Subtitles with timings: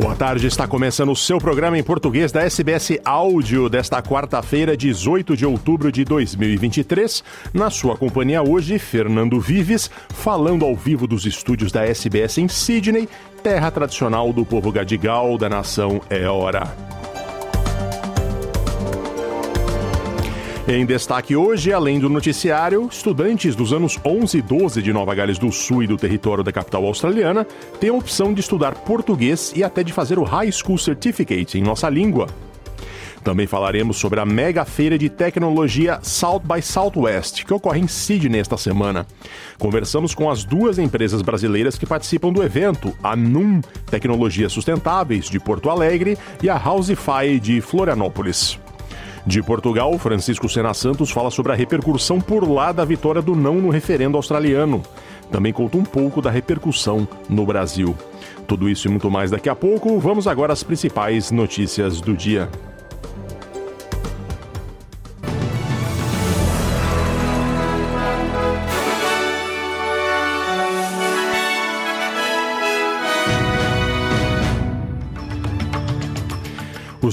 [0.00, 5.36] Boa tarde, está começando o seu programa em português da SBS Áudio desta quarta-feira, 18
[5.36, 7.22] de outubro de 2023.
[7.52, 13.06] Na sua companhia hoje, Fernando Vives, falando ao vivo dos estúdios da SBS em Sydney,
[13.42, 16.99] terra tradicional do povo gadigal da nação Eora.
[20.72, 25.36] Em destaque hoje, além do noticiário, estudantes dos anos 11 e 12 de Nova Gales
[25.36, 27.44] do Sul e do território da capital australiana
[27.80, 31.62] têm a opção de estudar português e até de fazer o High School Certificate em
[31.62, 32.28] nossa língua.
[33.24, 38.38] Também falaremos sobre a mega feira de tecnologia South by Southwest, que ocorre em Sydney
[38.38, 39.08] esta semana.
[39.58, 45.40] Conversamos com as duas empresas brasileiras que participam do evento, a NUM Tecnologias Sustentáveis de
[45.40, 48.56] Porto Alegre e a Housify de Florianópolis.
[49.30, 53.54] De Portugal, Francisco Sena Santos fala sobre a repercussão por lá da vitória do não
[53.60, 54.82] no referendo australiano.
[55.30, 57.96] Também conta um pouco da repercussão no Brasil.
[58.48, 60.00] Tudo isso e muito mais daqui a pouco.
[60.00, 62.48] Vamos agora às principais notícias do dia.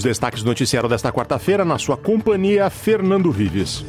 [0.08, 3.84] Destaques do noticiário desta quarta-feira, na sua companhia, Fernando Vives.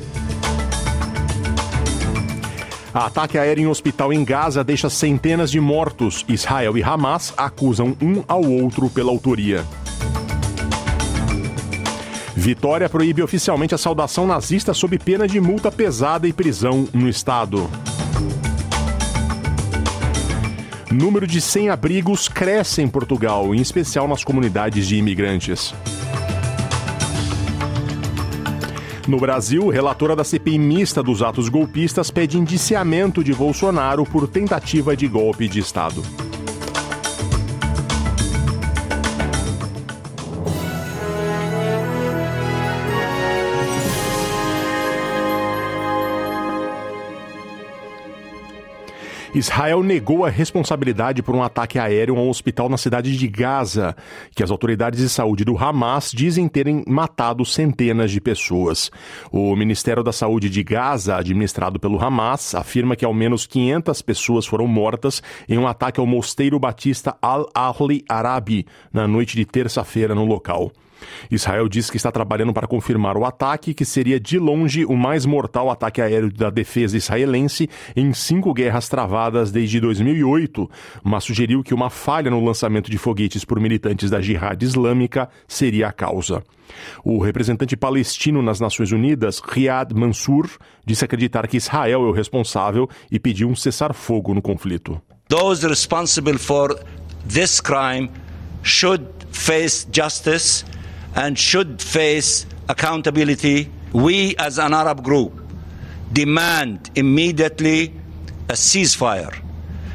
[2.92, 6.24] Ataque aéreo em hospital em Gaza deixa centenas de mortos.
[6.28, 9.64] Israel e Hamas acusam um ao outro pela autoria.
[12.34, 17.70] Vitória proíbe oficialmente a saudação nazista sob pena de multa pesada e prisão no estado.
[20.90, 25.74] Número de sem-abrigos cresce em Portugal, em especial nas comunidades de imigrantes.
[29.08, 34.94] No Brasil, relatora da CPI mista dos atos golpistas pede indiciamento de Bolsonaro por tentativa
[34.94, 36.02] de golpe de Estado.
[49.38, 53.94] Israel negou a responsabilidade por um ataque aéreo a um hospital na cidade de Gaza,
[54.34, 58.90] que as autoridades de saúde do Hamas dizem terem matado centenas de pessoas.
[59.30, 64.44] O Ministério da Saúde de Gaza, administrado pelo Hamas, afirma que ao menos 500 pessoas
[64.44, 70.24] foram mortas em um ataque ao mosteiro batista Al-Ahli Arabi na noite de terça-feira no
[70.24, 70.72] local.
[71.30, 75.26] Israel diz que está trabalhando para confirmar o ataque, que seria de longe o mais
[75.26, 80.70] mortal ataque aéreo da defesa israelense em cinco guerras travadas desde 2008,
[81.02, 85.88] mas sugeriu que uma falha no lançamento de foguetes por militantes da Jihad Islâmica seria
[85.88, 86.42] a causa.
[87.02, 90.48] O representante palestino nas Nações Unidas, Riyad Mansour,
[90.84, 95.00] disse acreditar que Israel é o responsável e pediu um cessar-fogo no conflito.
[95.28, 96.78] Those responsible for
[97.26, 98.10] this crime
[98.62, 100.64] should face justice
[101.14, 103.70] and should face accountability.
[103.92, 105.32] We, as an Arab group,
[106.12, 107.94] demand immediately
[108.48, 109.36] a ceasefire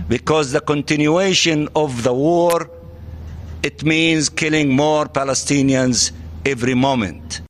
[0.08, 2.70] because the continuation of the war
[3.64, 6.12] it means killing more Palestinians
[6.46, 7.42] every moment.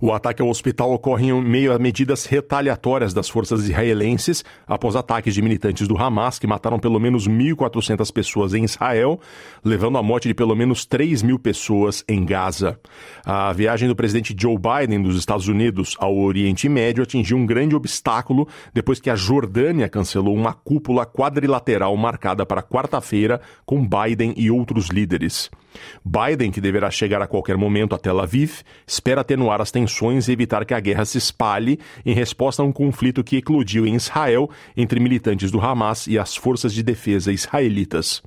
[0.00, 5.34] O ataque ao hospital ocorre em meio a medidas retaliatórias das forças israelenses após ataques
[5.34, 9.18] de militantes do Hamas que mataram pelo menos 1.400 pessoas em Israel,
[9.64, 12.78] levando à morte de pelo menos 3 mil pessoas em Gaza.
[13.24, 17.74] A viagem do presidente Joe Biden dos Estados Unidos ao Oriente Médio atingiu um grande
[17.74, 24.50] obstáculo depois que a Jordânia cancelou uma cúpula quadrilateral marcada para quarta-feira com Biden e
[24.50, 25.50] outros líderes.
[26.04, 29.85] Biden, que deverá chegar a qualquer momento a Tel Aviv, espera atenuar as tensões
[30.28, 33.94] e evitar que a guerra se espalhe em resposta a um conflito que eclodiu em
[33.94, 38.22] Israel entre militantes do Hamas e as forças de defesa israelitas.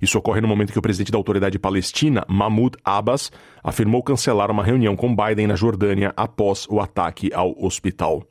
[0.00, 3.30] Isso ocorre no momento que o presidente da autoridade palestina, Mahmoud Abbas,
[3.62, 8.24] afirmou cancelar uma reunião com Biden na Jordânia após o ataque ao hospital.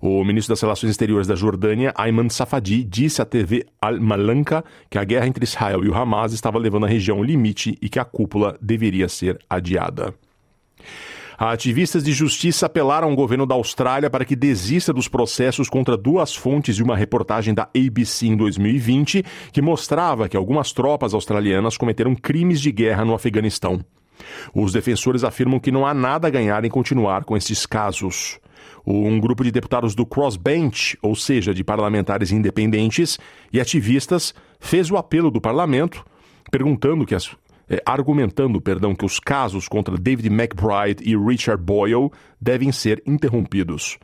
[0.00, 5.04] O ministro das Relações Exteriores da Jordânia, Ayman Safadi, disse à TV Al-Malanka que a
[5.04, 8.04] guerra entre Israel e o Hamas estava levando a região ao limite e que a
[8.04, 10.14] cúpula deveria ser adiada.
[11.38, 16.34] Ativistas de justiça apelaram ao governo da Austrália para que desista dos processos contra duas
[16.34, 22.16] fontes de uma reportagem da ABC em 2020 que mostrava que algumas tropas australianas cometeram
[22.16, 23.84] crimes de guerra no Afeganistão.
[24.52, 28.40] Os defensores afirmam que não há nada a ganhar em continuar com esses casos.
[28.84, 33.16] Um grupo de deputados do crossbench, ou seja, de parlamentares independentes
[33.52, 36.04] e ativistas, fez o apelo do parlamento,
[36.50, 37.30] perguntando que as,
[37.68, 42.10] eh, argumentando, perdão, que os casos contra David McBride e Richard Boyle
[42.40, 43.98] devem ser interrompidos.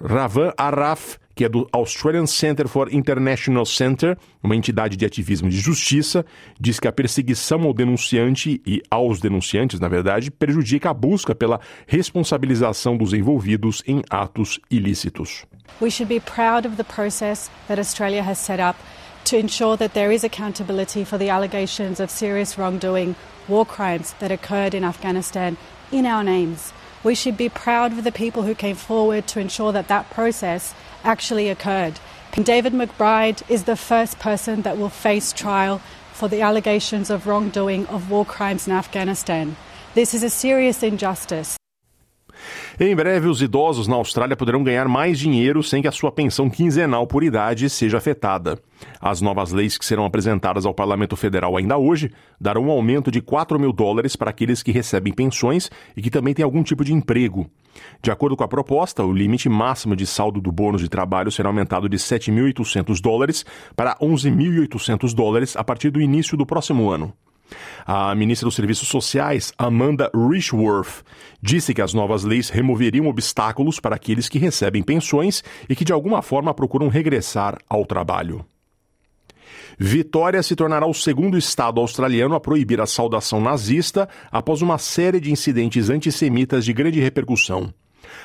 [0.00, 5.58] Ravan Araf que é do Australian Center for International Center, uma entidade de ativismo de
[5.58, 6.24] justiça,
[6.60, 11.60] diz que a perseguição ao denunciante e aos denunciantes, na verdade, prejudica a busca pela
[11.86, 15.44] responsabilização dos envolvidos em atos ilícitos.
[15.80, 18.78] We should be proud of the process that Australia has set up
[19.24, 23.14] to ensure that there is accountability for the allegations of serious wrongdoing,
[23.48, 25.56] war crimes that occurred in Afghanistan
[25.90, 26.72] in our names.
[27.04, 30.74] We should be proud of the people who came forward to ensure that that process
[31.04, 31.98] actually occurred.
[32.32, 35.80] David McBride is the first person that will face trial
[36.12, 39.56] for the allegations of wrongdoing of war crimes in Afghanistan.
[39.94, 41.56] This is a serious injustice.
[42.80, 46.48] Em breve, os idosos na Austrália poderão ganhar mais dinheiro sem que a sua pensão
[46.48, 48.58] quinzenal por idade seja afetada.
[49.00, 52.10] As novas leis que serão apresentadas ao Parlamento Federal ainda hoje
[52.40, 56.34] darão um aumento de 4 mil dólares para aqueles que recebem pensões e que também
[56.34, 57.48] têm algum tipo de emprego.
[58.02, 61.48] De acordo com a proposta, o limite máximo de saldo do bônus de trabalho será
[61.48, 63.44] aumentado de 7.800 dólares
[63.76, 67.12] para 11.800 dólares a partir do início do próximo ano.
[67.86, 71.02] A ministra dos Serviços Sociais, Amanda Richworth,
[71.40, 75.92] disse que as novas leis removeriam obstáculos para aqueles que recebem pensões e que de
[75.92, 78.44] alguma forma procuram regressar ao trabalho.
[79.78, 85.18] Vitória se tornará o segundo estado australiano a proibir a saudação nazista após uma série
[85.18, 87.72] de incidentes antissemitas de grande repercussão.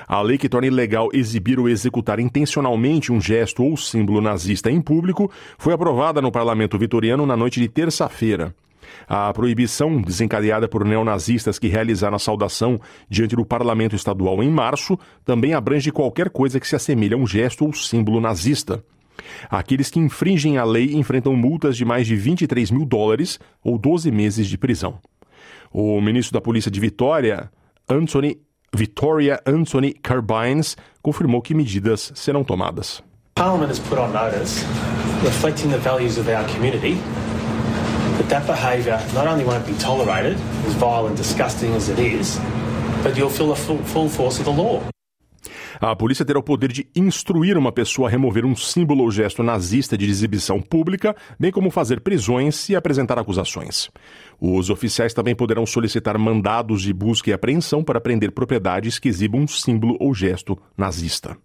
[0.08, 4.82] A lei que torna ilegal exibir ou executar intencionalmente um gesto ou símbolo nazista em
[4.82, 8.54] público foi aprovada no parlamento vitoriano na noite de terça-feira.
[9.08, 12.80] A proibição, desencadeada por neonazistas que realizaram a saudação
[13.10, 17.28] diante do parlamento estadual em março, também abrange qualquer coisa que se assemelhe a um
[17.28, 18.84] gesto ou símbolo nazista.
[19.50, 24.12] Aqueles que infringem a lei enfrentam multas de mais de 23 mil dólares ou 12
[24.12, 25.00] meses de prisão.
[25.72, 27.52] O ministro da Polícia de Vitória,
[27.90, 28.38] Anthony
[28.74, 33.02] Victoria Anthony Carbines, confirmou que medidas serão tomadas.
[33.36, 34.66] Parliament has put on notice,
[35.24, 36.98] reflecting the values of our community,
[38.18, 40.38] that that behaviour not only won't be tolerated,
[40.68, 42.40] as vile and disgusting as it is,
[43.04, 44.82] but you'll feel the full, full force of the law.
[45.80, 49.44] A polícia terá o poder de instruir uma pessoa a remover um símbolo ou gesto
[49.44, 53.88] nazista de exibição pública, bem como fazer prisões e apresentar acusações.
[54.42, 59.42] Os oficiais também poderão solicitar mandados de busca e apreensão para prender propriedades que exibam
[59.42, 61.38] um símbolo ou gesto nazista.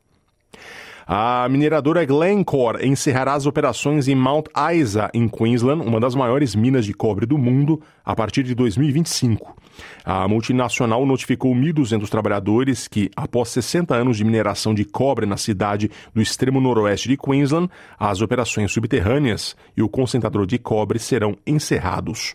[1.06, 6.84] A mineradora Glencore encerrará as operações em Mount Isa, em Queensland, uma das maiores minas
[6.84, 9.56] de cobre do mundo, a partir de 2025.
[10.04, 15.90] A multinacional notificou 1.200 trabalhadores que, após 60 anos de mineração de cobre na cidade
[16.14, 22.34] do extremo noroeste de Queensland, as operações subterrâneas e o concentrador de cobre serão encerrados.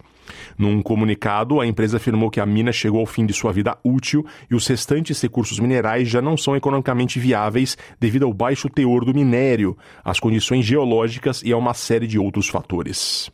[0.57, 4.25] Num comunicado, a empresa afirmou que a mina chegou ao fim de sua vida útil
[4.49, 9.13] e os restantes recursos minerais já não são economicamente viáveis devido ao baixo teor do
[9.13, 13.31] minério, às condições geológicas e a uma série de outros fatores.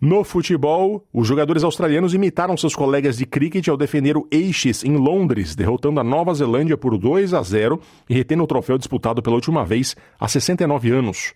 [0.00, 4.96] No futebol, os jogadores australianos imitaram seus colegas de cricket ao defender o Ashes em
[4.96, 9.34] Londres, derrotando a Nova Zelândia por 2 a 0 e retendo o troféu disputado pela
[9.34, 11.32] última vez há 69 anos.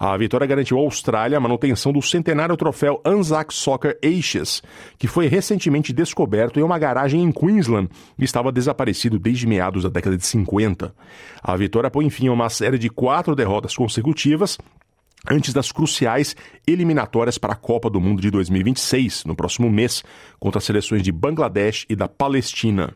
[0.00, 4.62] A vitória garantiu à Austrália a manutenção do centenário troféu Anzac Soccer Ashes,
[4.96, 9.90] que foi recentemente descoberto em uma garagem em Queensland e estava desaparecido desde meados da
[9.90, 10.94] década de 50.
[11.42, 14.56] A vitória põe fim a uma série de quatro derrotas consecutivas
[15.30, 16.34] antes das cruciais
[16.66, 20.02] eliminatórias para a Copa do Mundo de 2026, no próximo mês,
[20.38, 22.94] contra as seleções de Bangladesh e da Palestina.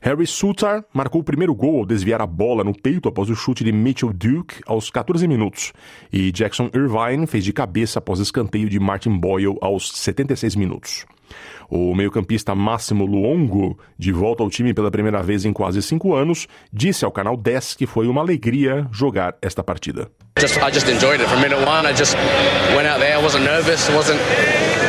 [0.00, 3.64] Harry Sutar marcou o primeiro gol ao desviar a bola no peito após o chute
[3.64, 5.72] de Mitchell Duke aos 14 minutos.
[6.12, 11.06] E Jackson Irvine fez de cabeça após escanteio de Martin Boyle aos 76 minutos.
[11.70, 16.46] O meio-campista Máximo Luongo, de volta ao time pela primeira vez em quase cinco anos,
[16.72, 20.10] disse ao canal 10 que foi uma alegria jogar esta partida.
[20.38, 21.86] Just, I just enjoyed it from minute one.
[21.86, 22.14] I just
[22.74, 23.18] went out there.
[23.18, 23.90] I wasn't nervous.
[23.90, 24.20] I wasn't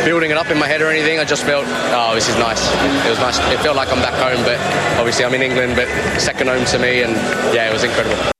[0.06, 1.20] building it up in my head or anything.
[1.20, 2.62] I just felt, oh, this is nice.
[3.06, 3.40] It was nice.
[3.52, 4.58] It felt like I'm back home, but
[5.00, 5.88] obviously I'm in England, but
[6.20, 7.14] second home to me, and
[7.54, 8.39] yeah, it was incredible.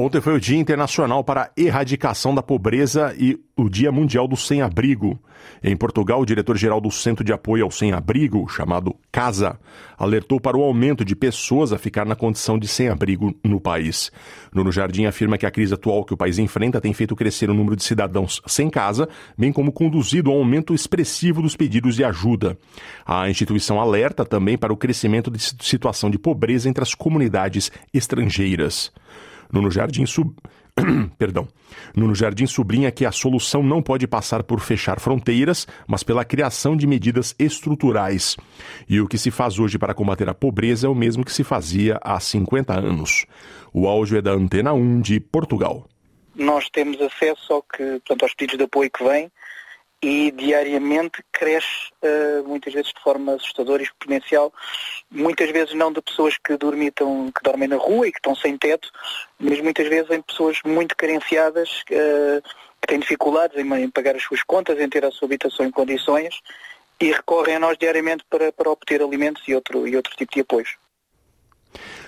[0.00, 4.36] Ontem foi o Dia Internacional para a Erradicação da Pobreza e o Dia Mundial do
[4.36, 5.18] Sem-Abrigo.
[5.60, 9.58] Em Portugal, o diretor-geral do Centro de Apoio ao Sem-Abrigo, chamado CASA,
[9.98, 14.12] alertou para o aumento de pessoas a ficar na condição de sem-abrigo no país.
[14.54, 17.54] Nuno Jardim afirma que a crise atual que o país enfrenta tem feito crescer o
[17.54, 22.56] número de cidadãos sem casa, bem como conduzido ao aumento expressivo dos pedidos de ajuda.
[23.04, 28.92] A instituição alerta também para o crescimento de situação de pobreza entre as comunidades estrangeiras.
[29.52, 30.34] Nuno Jardim sub...
[31.18, 31.48] Perdão.
[31.94, 36.76] Nuno Jardim sublinha que a solução não pode passar por fechar fronteiras, mas pela criação
[36.76, 38.36] de medidas estruturais.
[38.88, 41.42] E o que se faz hoje para combater a pobreza é o mesmo que se
[41.42, 43.26] fazia há 50 anos.
[43.72, 45.86] O áudio é da Antena 1 de Portugal.
[46.34, 49.30] Nós temos acesso ao que, portanto, aos pedidos de apoio que vêm
[50.02, 54.52] e diariamente cresce uh, muitas vezes de forma assustadora e exponencial,
[55.10, 58.56] muitas vezes não de pessoas que dormitam, que dormem na rua e que estão sem
[58.56, 58.90] teto,
[59.38, 62.42] mas muitas vezes em pessoas muito carenciadas, uh,
[62.80, 65.70] que têm dificuldades em, em, pagar as suas contas, em ter a sua habitação em
[65.70, 66.40] condições
[67.00, 70.40] e recorrem a nós diariamente para, para obter alimentos e outro, e outro tipo de
[70.40, 70.76] apoios.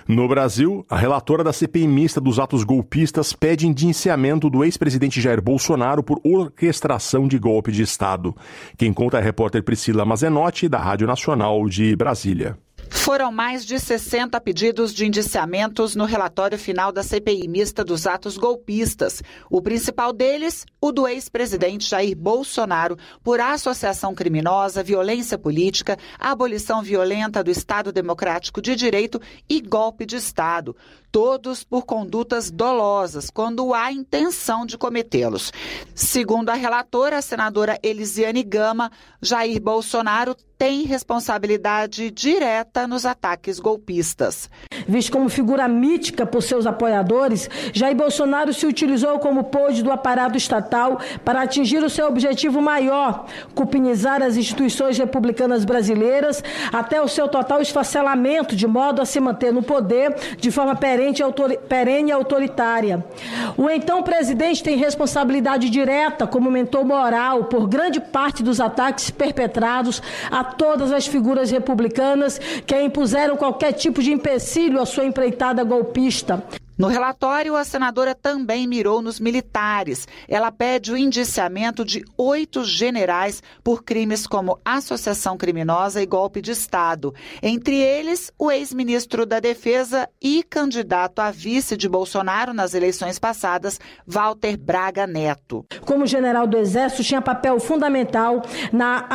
[0.09, 5.41] No Brasil, a relatora da CPI mista dos atos golpistas pede indiciamento do ex-presidente Jair
[5.41, 8.35] Bolsonaro por orquestração de golpe de Estado.
[8.77, 12.57] Quem conta é a repórter Priscila Mazenotti, da Rádio Nacional de Brasília.
[12.91, 18.37] Foram mais de 60 pedidos de indiciamentos no relatório final da CPI mista dos atos
[18.37, 19.23] golpistas.
[19.49, 27.45] O principal deles, o do ex-presidente Jair Bolsonaro, por associação criminosa, violência política, abolição violenta
[27.45, 30.77] do Estado Democrático de Direito e golpe de Estado.
[31.13, 35.53] Todos por condutas dolosas, quando há intenção de cometê-los.
[35.95, 44.51] Segundo a relatora, a senadora Elisiane Gama, Jair Bolsonaro tem responsabilidade direta nos ataques golpistas.
[44.87, 50.37] Visto como figura mítica por seus apoiadores, Jair Bolsonaro se utilizou como pôde do aparato
[50.37, 57.29] estatal para atingir o seu objetivo maior, cupinizar as instituições republicanas brasileiras até o seu
[57.29, 63.05] total esfacelamento, de modo a se manter no poder de forma perene e autoritária.
[63.57, 70.03] O então presidente tem responsabilidade direta como mentor moral por grande parte dos ataques perpetrados
[70.31, 72.41] a todas as figuras republicanas
[72.71, 76.45] que impuseram qualquer tipo de empecilho à sua empreitada golpista.
[76.79, 80.07] No relatório, a senadora também mirou nos militares.
[80.29, 86.53] Ela pede o indiciamento de oito generais por crimes como associação criminosa e golpe de
[86.53, 87.13] Estado.
[87.43, 93.81] Entre eles, o ex-ministro da Defesa e candidato a vice de Bolsonaro nas eleições passadas,
[94.07, 95.67] Walter Braga Neto.
[95.85, 98.41] Como general do Exército, tinha papel fundamental
[98.73, 99.07] na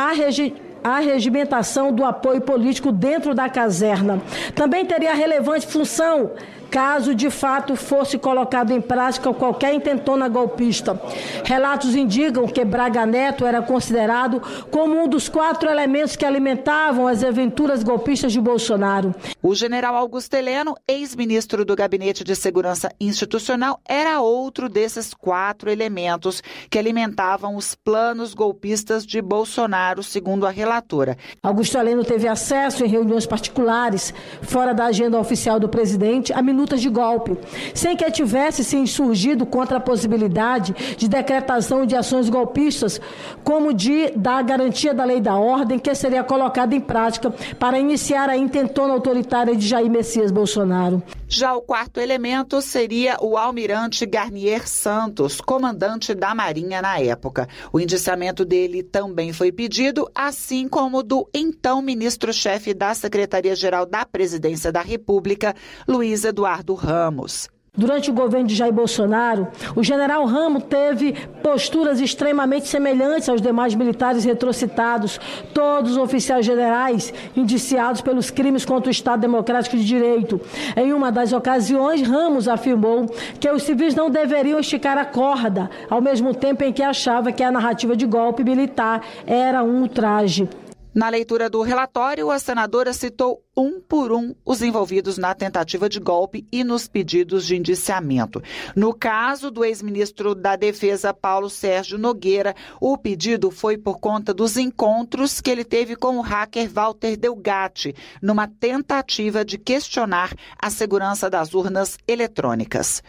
[0.86, 4.22] a regimentação do apoio político dentro da caserna.
[4.54, 6.30] Também teria relevante função
[6.76, 11.00] caso de fato fosse colocado em prática qualquer intentona golpista.
[11.42, 17.24] Relatos indicam que Braga Neto era considerado como um dos quatro elementos que alimentavam as
[17.24, 19.14] aventuras golpistas de Bolsonaro.
[19.42, 26.42] O general Augusto Heleno, ex-ministro do Gabinete de Segurança Institucional, era outro desses quatro elementos
[26.68, 31.16] que alimentavam os planos golpistas de Bolsonaro, segundo a relatora.
[31.42, 36.42] Augusto Heleno teve acesso em reuniões particulares, fora da agenda oficial do presidente, a
[36.74, 37.36] de golpe,
[37.72, 43.00] sem que tivesse se insurgido contra a possibilidade de decretação de ações golpistas,
[43.44, 48.28] como de da garantia da lei da ordem, que seria colocada em prática para iniciar
[48.28, 51.02] a intentona autoritária de Jair Messias Bolsonaro.
[51.28, 57.48] Já o quarto elemento seria o almirante Garnier Santos, comandante da Marinha na época.
[57.72, 64.70] O indiciamento dele também foi pedido, assim como do então ministro-chefe da Secretaria-Geral da Presidência
[64.70, 65.54] da República,
[65.88, 67.48] Luiz Eduardo Ramos.
[67.76, 73.74] Durante o governo de Jair Bolsonaro, o general Ramos teve posturas extremamente semelhantes aos demais
[73.74, 75.20] militares retrocitados,
[75.52, 80.40] todos os oficiais generais indiciados pelos crimes contra o Estado Democrático de Direito.
[80.74, 83.06] Em uma das ocasiões, Ramos afirmou
[83.38, 87.42] que os civis não deveriam esticar a corda, ao mesmo tempo em que achava que
[87.42, 90.48] a narrativa de golpe militar era um ultraje.
[90.96, 96.00] Na leitura do relatório, a senadora citou um por um os envolvidos na tentativa de
[96.00, 98.42] golpe e nos pedidos de indiciamento.
[98.74, 104.56] No caso do ex-ministro da Defesa, Paulo Sérgio Nogueira, o pedido foi por conta dos
[104.56, 111.28] encontros que ele teve com o hacker Walter Delgatti, numa tentativa de questionar a segurança
[111.28, 113.02] das urnas eletrônicas.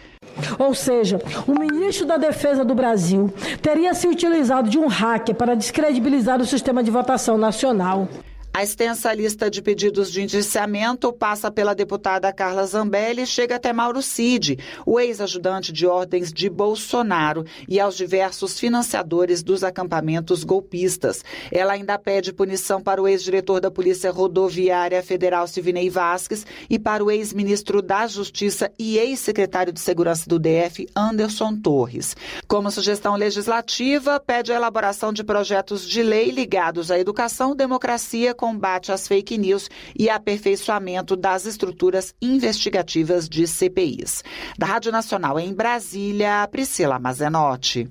[0.59, 5.55] Ou seja, o ministro da Defesa do Brasil teria se utilizado de um hacker para
[5.55, 8.07] descredibilizar o sistema de votação nacional.
[8.57, 13.71] A extensa lista de pedidos de indiciamento passa pela deputada Carla Zambelli e chega até
[13.71, 21.23] Mauro Cid, o ex-ajudante de ordens de Bolsonaro, e aos diversos financiadores dos acampamentos golpistas.
[21.51, 27.05] Ela ainda pede punição para o ex-diretor da Polícia Rodoviária Federal Sivinei Vasques e para
[27.05, 32.15] o ex-ministro da Justiça e ex-secretário de Segurança do DF, Anderson Torres.
[32.47, 38.93] Como sugestão legislativa, pede a elaboração de projetos de lei ligados à educação, democracia, combate
[38.93, 44.23] às fake news e aperfeiçoamento das estruturas investigativas de CPIs.
[44.57, 47.89] Da Rádio Nacional em Brasília, Priscila Mazenotti.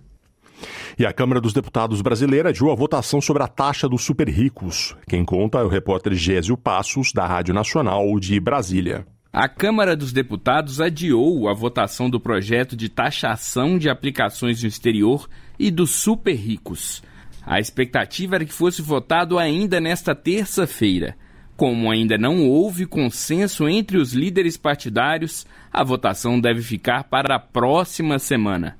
[0.98, 4.96] E a Câmara dos Deputados brasileira adiou a votação sobre a taxa dos super ricos.
[5.06, 9.06] Quem conta é o repórter Gésio Passos, da Rádio Nacional de Brasília.
[9.30, 15.28] A Câmara dos Deputados adiou a votação do projeto de taxação de aplicações no exterior
[15.58, 17.02] e dos super ricos.
[17.46, 21.16] A expectativa era que fosse votado ainda nesta terça-feira.
[21.56, 27.38] Como ainda não houve consenso entre os líderes partidários, a votação deve ficar para a
[27.38, 28.76] próxima semana.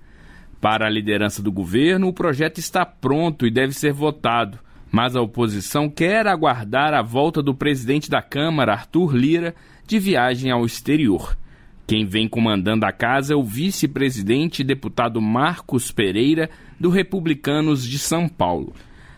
[0.61, 4.58] Para a liderança do governo, o projeto está pronto e deve ser votado,
[4.90, 9.54] mas a oposição quer aguardar a volta do presidente da Câmara, Arthur Lira,
[9.87, 11.38] de viagem ao exterior.
[11.86, 16.50] Quem vem comandando a casa é o vice-presidente e deputado Marcos Pereira,
[16.80, 18.74] do Republicanos de São Paulo.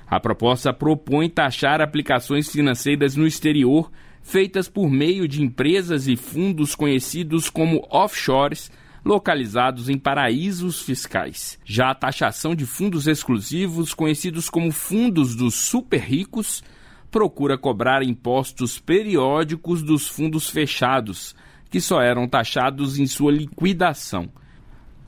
[0.06, 3.90] A proposta propõe taxar aplicações financeiras no exterior
[4.22, 8.70] feitas por meio de empresas e fundos conhecidos como offshores,
[9.02, 11.58] localizados em paraísos fiscais.
[11.64, 16.62] Já a taxação de fundos exclusivos, conhecidos como fundos dos super ricos,
[17.10, 21.34] procura cobrar impostos periódicos dos fundos fechados,
[21.70, 24.28] que só eram taxados em sua liquidação.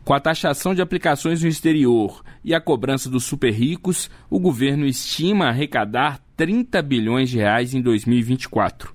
[0.05, 4.87] Com a taxação de aplicações no exterior e a cobrança dos super ricos, o governo
[4.87, 8.95] estima arrecadar 30 bilhões de reais em 2024.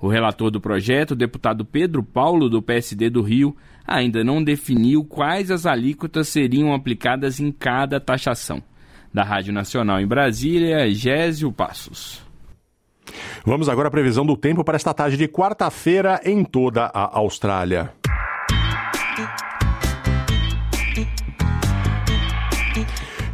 [0.00, 3.56] O relator do projeto, o deputado Pedro Paulo, do PSD do Rio,
[3.86, 8.62] ainda não definiu quais as alíquotas seriam aplicadas em cada taxação.
[9.12, 12.25] Da Rádio Nacional em Brasília, Gésio Passos.
[13.44, 17.92] Vamos agora à previsão do tempo para esta tarde de quarta-feira em toda a Austrália.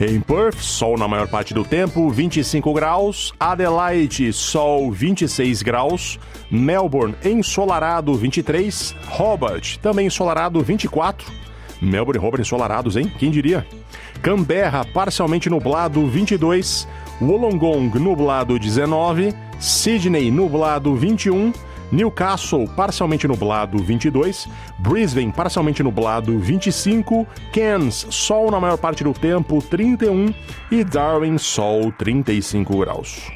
[0.01, 3.33] Em Perth, sol na maior parte do tempo, 25 graus.
[3.39, 6.19] Adelaide, sol 26 graus.
[6.51, 8.97] Melbourne, ensolarado 23.
[9.17, 11.31] Hobart, também ensolarado 24.
[11.81, 13.13] Melbourne e Hobart ensolarados, hein?
[13.17, 13.65] Quem diria?
[14.21, 16.89] Canberra, parcialmente nublado 22.
[17.21, 19.33] Wollongong, nublado 19.
[19.63, 21.53] Sydney, nublado 21.
[21.93, 24.49] Newcastle, parcialmente nublado, 22.
[24.81, 27.25] Brisbane, parcialmente nublado, 25.
[27.53, 30.35] Cairns, sol na maior parte do tempo, 31.
[30.69, 33.31] E Darwin, sol, 35 graus.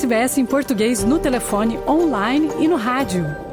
[0.00, 3.49] SBS em português no telefone, online e no rádio.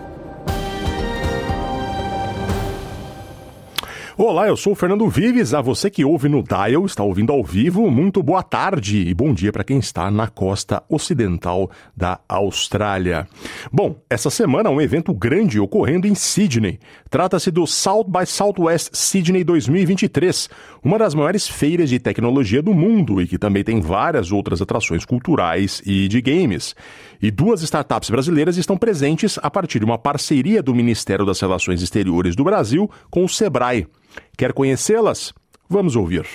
[4.20, 5.54] Olá, eu sou o Fernando Vives.
[5.54, 9.32] A você que ouve no Dial, está ouvindo ao vivo, muito boa tarde e bom
[9.32, 13.28] dia para quem está na costa ocidental da Austrália.
[13.72, 16.80] Bom, essa semana um evento grande ocorrendo em Sydney.
[17.12, 20.50] Trata-se do South by Southwest Sydney 2023,
[20.84, 25.06] uma das maiores feiras de tecnologia do mundo e que também tem várias outras atrações
[25.06, 26.76] culturais e de games.
[27.22, 31.82] E duas startups brasileiras estão presentes a partir de uma parceria do Ministério das Relações
[31.82, 33.88] Exteriores do Brasil com o Sebrae.
[34.38, 35.34] Quer conhecê-las?
[35.70, 36.26] Vamos ouvir.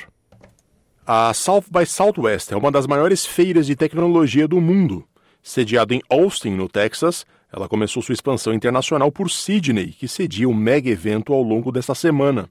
[1.06, 5.04] A South by Southwest é uma das maiores feiras de tecnologia do mundo.
[5.42, 10.54] Sediada em Austin, no Texas, ela começou sua expansão internacional por Sydney, que cedia um
[10.54, 12.48] mega evento ao longo desta semana.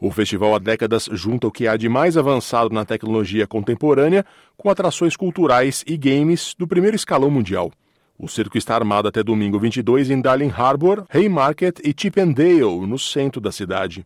[0.00, 4.24] O festival há décadas junta o que há de mais avançado na tecnologia contemporânea
[4.56, 7.70] com atrações culturais e games do primeiro escalão mundial.
[8.18, 13.40] O circo está armado até domingo 22 em Darling Harbour, Haymarket e Chippendale, no centro
[13.40, 14.04] da cidade.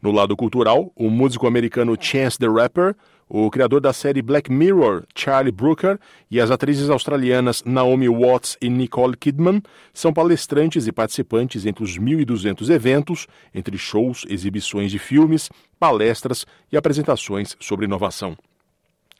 [0.00, 2.94] No lado cultural, o músico americano Chance the Rapper,
[3.28, 5.98] o criador da série Black Mirror, Charlie Brooker,
[6.30, 11.98] e as atrizes australianas Naomi Watts e Nicole Kidman são palestrantes e participantes entre os
[11.98, 18.36] 1.200 eventos, entre shows, exibições de filmes, palestras e apresentações sobre inovação.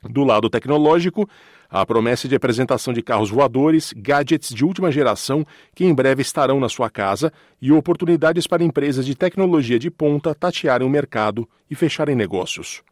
[0.09, 1.29] Do lado tecnológico,
[1.71, 6.61] a promessa de apresentação de carros voadores, gadgets de última geração que em breve estarão
[6.61, 11.75] na sua casa e oportunidades para empresas de tecnologia de ponta tatearem o mercado e
[11.75, 12.83] fecharem negócios.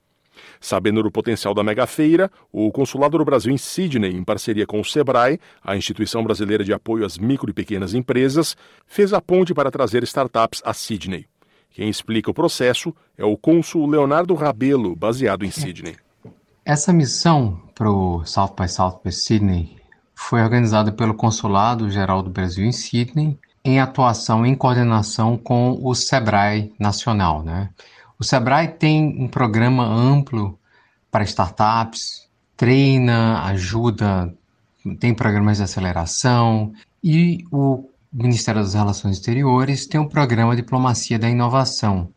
[0.60, 4.84] Sabendo do potencial da megafeira, o Consulado do Brasil em Sydney, em parceria com o
[4.84, 9.70] SEBRAE, a Instituição Brasileira de Apoio às Micro e Pequenas Empresas, fez a ponte para
[9.70, 11.26] trazer startups a Sydney.
[11.70, 15.96] Quem explica o processo é o cônsul Leonardo Rabelo, baseado em Sydney.
[16.64, 19.76] Essa missão para o South by Southwest Sydney
[20.14, 25.94] foi organizada pelo Consulado Geral do Brasil em Sydney, em atuação em coordenação com o
[25.94, 27.42] SEBRAE Nacional.
[27.42, 27.70] Né?
[28.22, 30.56] O Sebrae tem um programa amplo
[31.10, 34.32] para startups, treina, ajuda,
[35.00, 36.72] tem programas de aceleração.
[37.02, 42.10] E o Ministério das Relações Exteriores tem um programa Diplomacia da Inovação,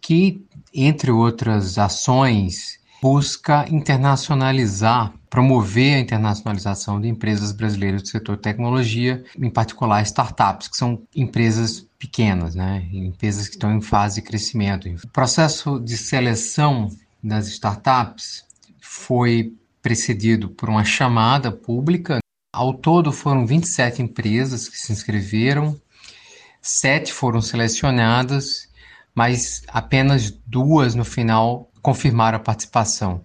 [0.00, 9.24] que, entre outras ações, busca internacionalizar, promover a internacionalização de empresas brasileiras do setor tecnologia,
[9.36, 12.88] em particular startups, que são empresas pequenas, né?
[12.92, 14.88] empresas que estão em fase de crescimento.
[14.88, 16.88] O processo de seleção
[17.20, 18.44] das startups
[18.80, 22.20] foi precedido por uma chamada pública.
[22.54, 25.76] Ao todo foram 27 empresas que se inscreveram,
[26.60, 28.68] sete foram selecionadas,
[29.12, 33.24] mas apenas duas no final confirmaram a participação.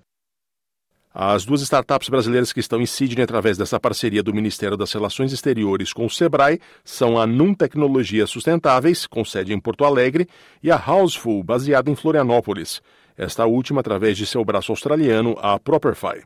[1.20, 5.32] As duas startups brasileiras que estão em Sydney através dessa parceria do Ministério das Relações
[5.34, 10.28] Exteriores com o Sebrae são a Num Tecnologias Sustentáveis, com sede em Porto Alegre,
[10.62, 12.82] e a Houseful, baseada em Florianópolis.
[13.18, 16.24] Esta última através de seu braço australiano, a Properfy.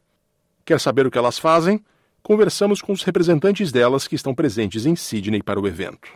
[0.66, 1.82] Quer saber o que elas fazem?
[2.22, 6.10] Conversamos com os representantes delas que estão presentes em Sydney para o evento.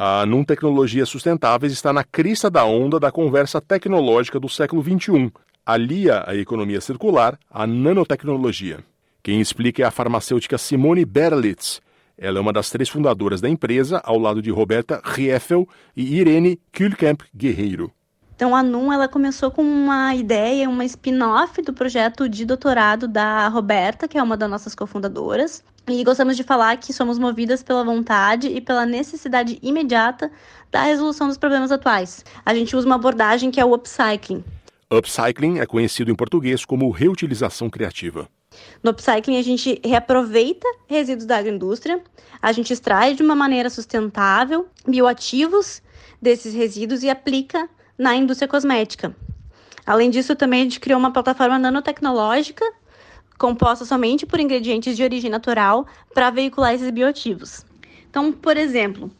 [0.00, 5.32] A Num Tecnologias Sustentáveis está na crista da onda da conversa tecnológica do século XXI,
[5.66, 8.78] alia a economia circular à nanotecnologia.
[9.24, 11.80] Quem explica é a farmacêutica Simone Berlitz.
[12.16, 16.60] Ela é uma das três fundadoras da empresa, ao lado de Roberta Rieffel e Irene
[16.72, 17.90] Kühlkamp Guerreiro.
[18.38, 23.48] Então a NUM ela começou com uma ideia, uma spin-off do projeto de doutorado da
[23.48, 25.64] Roberta, que é uma das nossas cofundadoras.
[25.88, 30.30] E gostamos de falar que somos movidas pela vontade e pela necessidade imediata
[30.70, 32.24] da resolução dos problemas atuais.
[32.46, 34.44] A gente usa uma abordagem que é o upcycling,
[34.90, 38.26] Upcycling é conhecido em português como reutilização criativa.
[38.82, 42.00] No upcycling, a gente reaproveita resíduos da agroindústria,
[42.40, 45.82] a gente extrai de uma maneira sustentável bioativos
[46.22, 49.14] desses resíduos e aplica na indústria cosmética.
[49.84, 52.64] Além disso, também a gente criou uma plataforma nanotecnológica
[53.38, 57.64] composta somente por ingredientes de origem natural para veicular esses bioativos.
[58.10, 59.10] Então, por exemplo,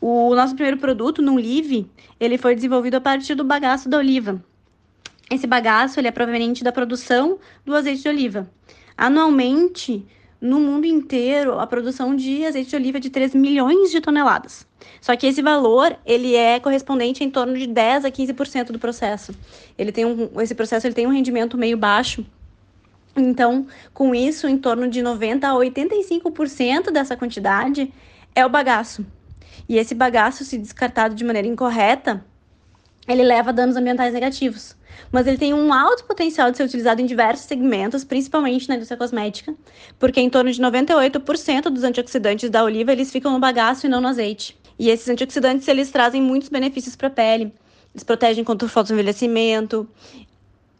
[0.00, 4.42] o nosso primeiro produto, no Live, ele foi desenvolvido a partir do bagaço da oliva,
[5.30, 8.50] esse bagaço ele é proveniente da produção do azeite de oliva.
[8.96, 10.06] Anualmente,
[10.40, 14.64] no mundo inteiro, a produção de azeite de oliva é de 3 milhões de toneladas.
[15.00, 19.34] Só que esse valor, ele é correspondente em torno de 10 a 15% do processo.
[19.76, 22.24] Ele tem um, esse processo ele tem um rendimento meio baixo.
[23.16, 27.92] Então, com isso, em torno de 90 a 85% dessa quantidade
[28.32, 29.04] é o bagaço.
[29.68, 32.24] E esse bagaço, se descartado de maneira incorreta,
[33.08, 34.77] ele leva a danos ambientais negativos
[35.10, 38.98] mas ele tem um alto potencial de ser utilizado em diversos segmentos, principalmente na indústria
[38.98, 39.54] cosmética,
[39.98, 44.00] porque em torno de 98% dos antioxidantes da oliva eles ficam no bagaço e não
[44.00, 44.58] no azeite.
[44.78, 47.52] E esses antioxidantes eles trazem muitos benefícios para a pele.
[47.94, 49.88] Eles protegem contra o fotoenvelhecimento,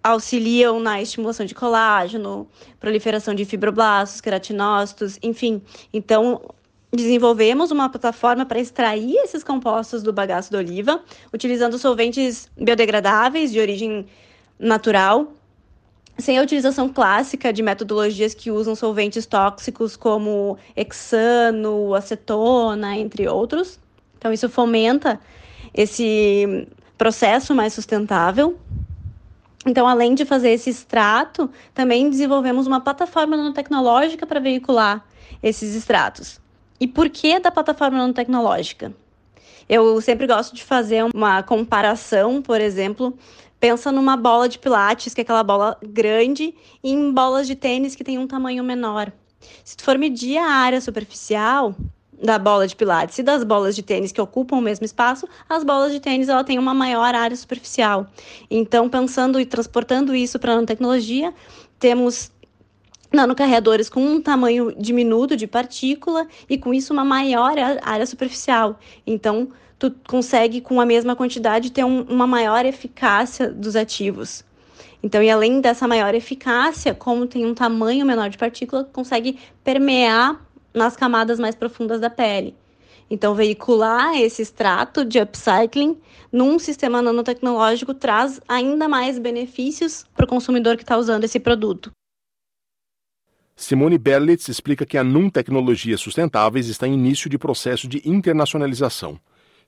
[0.03, 2.47] auxiliam na estimulação de colágeno,
[2.79, 5.61] proliferação de fibroblastos, queratinócitos, enfim.
[5.93, 6.41] Então,
[6.93, 11.01] desenvolvemos uma plataforma para extrair esses compostos do bagaço da oliva,
[11.33, 14.07] utilizando solventes biodegradáveis de origem
[14.59, 15.33] natural,
[16.19, 23.79] sem a utilização clássica de metodologias que usam solventes tóxicos como hexano, acetona, entre outros.
[24.17, 25.21] Então, isso fomenta
[25.73, 28.59] esse processo mais sustentável.
[29.65, 35.05] Então, além de fazer esse extrato, também desenvolvemos uma plataforma nanotecnológica para veicular
[35.41, 36.41] esses extratos.
[36.81, 38.93] E por que da plataforma nanotecnológica?
[39.69, 43.17] Eu sempre gosto de fazer uma comparação, por exemplo,
[43.61, 47.95] pensa numa bola de pilates, que é aquela bola grande, e em bolas de tênis
[47.95, 49.13] que tem um tamanho menor.
[49.65, 51.75] Se tu for medir a área superficial
[52.21, 55.63] da bola de pilates e das bolas de tênis que ocupam o mesmo espaço, as
[55.63, 58.07] bolas de tênis ela tem uma maior área superficial.
[58.51, 61.33] Então, pensando e transportando isso para a nanotecnologia,
[61.79, 62.33] temos
[63.13, 68.79] nanocarreadores com um tamanho diminuto de partícula e com isso uma maior área superficial.
[69.07, 74.45] Então, tu consegue com a mesma quantidade ter um, uma maior eficácia dos ativos.
[75.03, 80.45] Então, e além dessa maior eficácia, como tem um tamanho menor de partícula, consegue permear
[80.75, 82.55] nas camadas mais profundas da pele.
[83.11, 85.99] Então, veicular esse extrato de upcycling
[86.31, 91.91] num sistema nanotecnológico traz ainda mais benefícios para o consumidor que está usando esse produto.
[93.61, 99.19] Simone Berlitz explica que a NUM Tecnologias Sustentáveis está em início de processo de internacionalização.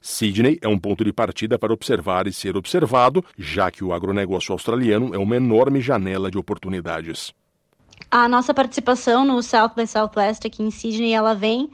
[0.00, 4.52] Sydney é um ponto de partida para observar e ser observado, já que o agronegócio
[4.52, 7.34] australiano é uma enorme janela de oportunidades.
[8.08, 11.68] A nossa participação no South by Southwest aqui em Sydney, ela vem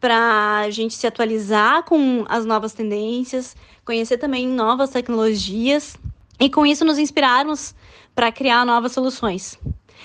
[0.00, 5.96] para a gente se atualizar com as novas tendências, conhecer também novas tecnologias
[6.38, 7.74] e com isso nos inspirarmos
[8.14, 9.58] para criar novas soluções.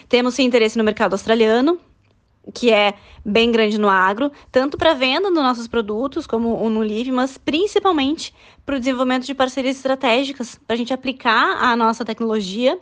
[0.07, 1.79] Temos sim interesse no mercado australiano,
[2.53, 7.11] que é bem grande no agro, tanto para venda dos nossos produtos, como no Live,
[7.11, 8.33] mas principalmente
[8.65, 12.79] para o desenvolvimento de parcerias estratégicas, para a gente aplicar a nossa tecnologia,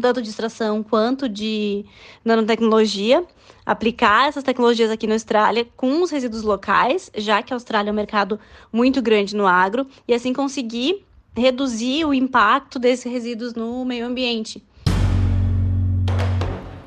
[0.00, 1.84] tanto de extração quanto de
[2.24, 3.24] nanotecnologia,
[3.66, 7.92] aplicar essas tecnologias aqui na Austrália com os resíduos locais, já que a Austrália é
[7.92, 8.38] um mercado
[8.72, 11.04] muito grande no agro, e assim conseguir
[11.36, 14.62] reduzir o impacto desses resíduos no meio ambiente.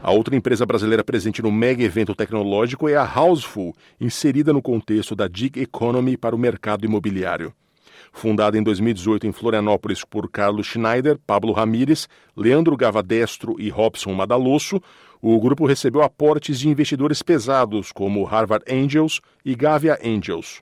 [0.03, 5.15] A outra empresa brasileira presente no mega evento tecnológico é a Houseful, inserida no contexto
[5.15, 7.53] da Dig Economy para o mercado imobiliário.
[8.11, 14.81] Fundada em 2018 em Florianópolis por Carlos Schneider, Pablo Ramírez, Leandro Gavadestro e Robson Madalosso,
[15.21, 20.61] o grupo recebeu aportes de investidores pesados como Harvard Angels e Gavia Angels.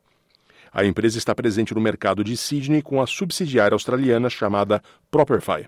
[0.71, 5.67] A empresa está presente no mercado de Sydney com a subsidiária australiana chamada Properfy.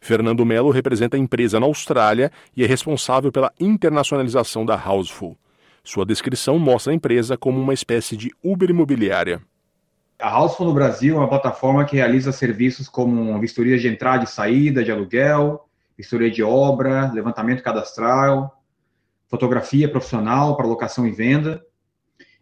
[0.00, 5.36] Fernando Melo representa a empresa na Austrália e é responsável pela internacionalização da Houseful.
[5.84, 9.42] Sua descrição mostra a empresa como uma espécie de Uber imobiliária.
[10.18, 14.26] A Houseful no Brasil é uma plataforma que realiza serviços como vistoria de entrada e
[14.26, 18.62] saída de aluguel, vistoria de obra, levantamento cadastral,
[19.28, 21.62] fotografia profissional para locação e venda.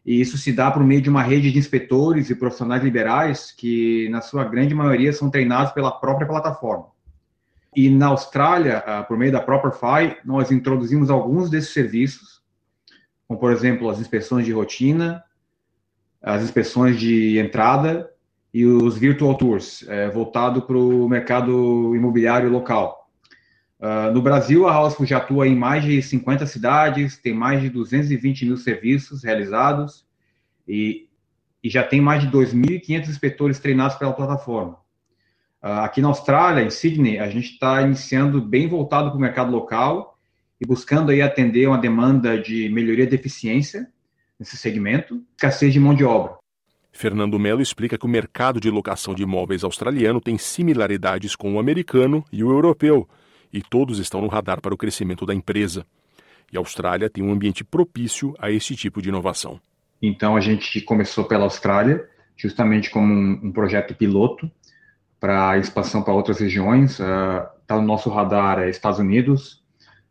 [0.07, 4.09] E isso se dá por meio de uma rede de inspetores e profissionais liberais que,
[4.11, 6.87] na sua grande maioria, são treinados pela própria plataforma.
[7.77, 12.43] E na Austrália, uh, por meio da Properfy, nós introduzimos alguns desses serviços,
[13.27, 15.23] como, por exemplo, as inspeções de rotina,
[16.23, 18.11] as inspeções de entrada
[18.53, 23.09] e os virtual tours, é, voltado para o mercado imobiliário local.
[23.79, 27.69] Uh, no Brasil, a Houseful já atua em mais de 50 cidades, tem mais de
[27.69, 30.05] 220 mil serviços realizados
[30.67, 31.09] e,
[31.63, 34.79] e já tem mais de 2.500 inspetores treinados pela plataforma.
[35.69, 39.53] Uh, aqui na Austrália, em Sydney, a gente está iniciando bem voltado para o mercado
[39.53, 40.17] local
[40.59, 43.87] e buscando aí atender uma demanda de melhoria de eficiência
[44.41, 46.39] nesse segmento, escassez de mão de obra.
[46.91, 51.59] Fernando Melo explica que o mercado de locação de imóveis australiano tem similaridades com o
[51.59, 53.07] americano e o europeu,
[53.53, 55.85] e todos estão no radar para o crescimento da empresa.
[56.51, 59.61] E a Austrália tem um ambiente propício a esse tipo de inovação.
[60.01, 64.51] Então a gente começou pela Austrália, justamente como um, um projeto piloto,
[65.21, 66.93] para expansão para outras regiões.
[66.93, 69.63] Está uh, no nosso radar é Estados Unidos,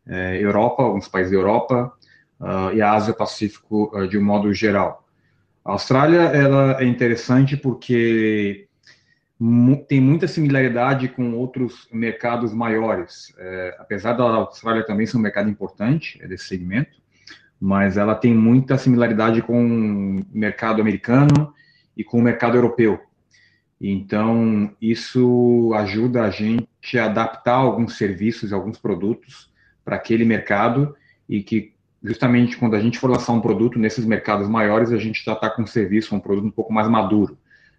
[0.06, 1.92] é, Europa, alguns países da Europa
[2.40, 5.06] uh, e a Ásia Pacífico uh, de um modo geral.
[5.64, 8.68] A Austrália ela é interessante porque
[9.86, 13.32] tem muita similaridade com outros mercados maiores.
[13.38, 16.98] É, apesar da Austrália também ser um mercado importante é desse segmento,
[17.60, 21.52] mas ela tem muita similaridade com o mercado americano
[21.96, 23.00] e com o mercado europeu.
[23.80, 29.50] Então, isso ajuda a gente a adaptar alguns serviços, alguns produtos
[29.84, 30.96] para aquele mercado
[31.28, 35.24] e que justamente quando a gente for lançar um produto nesses mercados maiores, a gente
[35.24, 37.38] já está com um serviço, um produto um pouco mais maduro.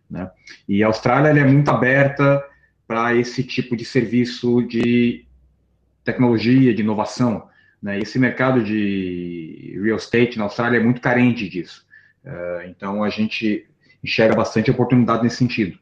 [0.10, 0.30] Né?
[0.68, 2.44] E a Austrália é muito aberta
[2.88, 5.26] para esse tipo de serviço de
[6.04, 7.48] tecnologia, de inovação.
[7.82, 8.00] Né?
[8.00, 11.86] Esse mercado de real estate na Austrália é muito carente disso.
[12.26, 13.66] Uh, então, a gente
[14.04, 15.78] enxerga bastante oportunidade nesse sentido.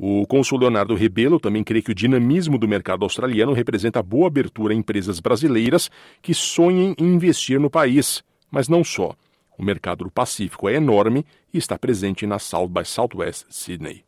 [0.00, 4.72] O consul Leonardo Rebelo também crê que o dinamismo do mercado australiano representa boa abertura
[4.72, 5.90] a empresas brasileiras
[6.22, 9.16] que sonhem em investir no país, mas não só.
[9.58, 14.04] O mercado do Pacífico é enorme e está presente na South by Southwest Sydney.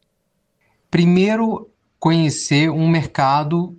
[0.88, 3.76] Primeiro, conhecer um mercado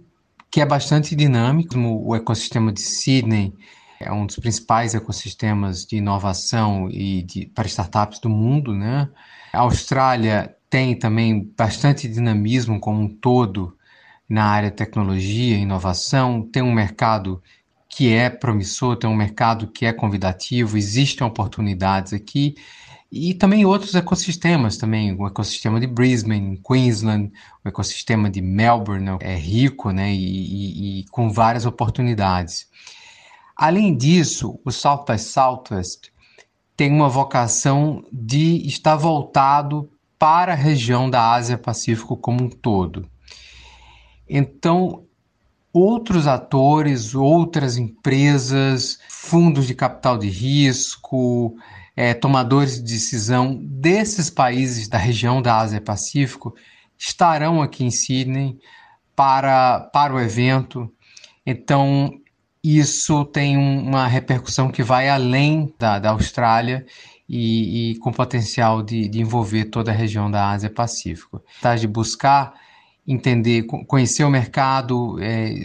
[0.52, 1.78] que é bastante dinâmico.
[1.80, 3.54] O ecossistema de Sydney
[4.02, 8.76] é um dos principais ecossistemas de inovação e de, para startups do mundo.
[8.76, 9.10] Né?
[9.54, 13.77] A Austrália tem também bastante dinamismo como um todo
[14.27, 17.43] na área tecnologia inovação, tem um mercado
[17.89, 22.55] que é promissor, tem um mercado que é convidativo, existem oportunidades aqui
[23.12, 27.29] e também outros ecossistemas também, o ecossistema de Brisbane, Queensland,
[27.65, 32.69] o ecossistema de Melbourne é rico, né, e, e, e com várias oportunidades.
[33.57, 36.13] Além disso, o South by Southwest
[36.77, 43.10] tem uma vocação de estar voltado para a região da Ásia-Pacífico como um todo.
[44.29, 45.03] Então,
[45.73, 51.55] outros atores, outras empresas, fundos de capital de risco,
[51.95, 56.53] é, tomadores de decisão desses países da região da Ásia-Pacífico
[56.95, 58.60] estarão aqui em Sydney
[59.15, 60.88] para, para o evento.
[61.43, 62.12] Então,
[62.63, 66.86] isso tem uma repercussão que vai além da, da Austrália
[67.33, 71.41] e, e com potencial de, de, envolver toda a região da Ásia-Pacífico.
[71.61, 72.53] Tá, de buscar
[73.07, 75.55] entender, conhecer o mercado, é,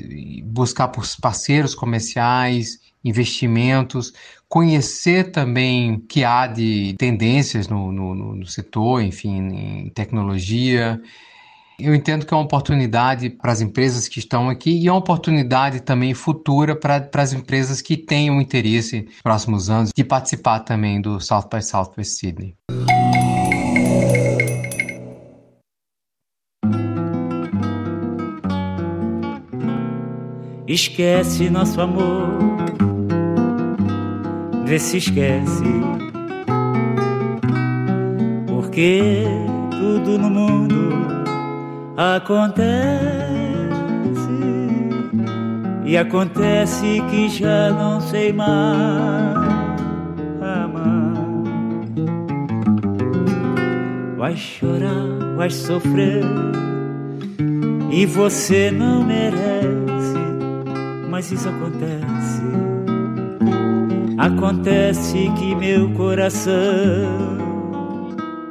[0.44, 4.12] buscar por parceiros comerciais, investimentos,
[4.48, 11.02] conhecer também que há de tendências no, no, no setor, enfim, em tecnologia.
[11.78, 14.98] Eu entendo que é uma oportunidade para as empresas que estão aqui e é uma
[14.98, 21.02] oportunidade também futura para, as empresas que tenham interesse nos próximos anos de participar também
[21.02, 22.56] do South by Southwest Sydney.
[30.66, 32.38] Esquece nosso amor,
[34.64, 35.62] vê se esquece,
[38.48, 39.24] porque
[39.70, 41.25] tudo no mundo
[41.96, 43.00] acontece
[45.84, 49.36] e acontece que já não sei mais
[50.40, 51.14] amar.
[54.16, 56.24] Vai chorar, vai sofrer
[57.90, 59.96] e você não merece
[61.16, 62.42] mas isso acontece.
[64.18, 66.52] Acontece que meu coração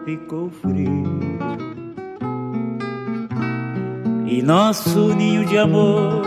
[0.04, 1.25] ficou frio.
[4.36, 6.21] E nosso ninho de amor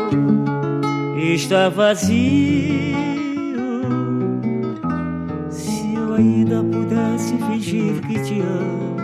[1.15, 2.17] está vazio.
[5.51, 8.97] Se eu ainda pudesse fingir que te amo.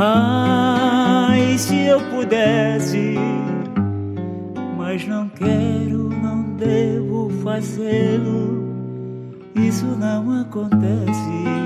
[0.00, 3.14] Ai, se eu pudesse
[4.76, 8.68] mas não quero, não devo fazê-lo.
[9.54, 11.59] Isso não acontece.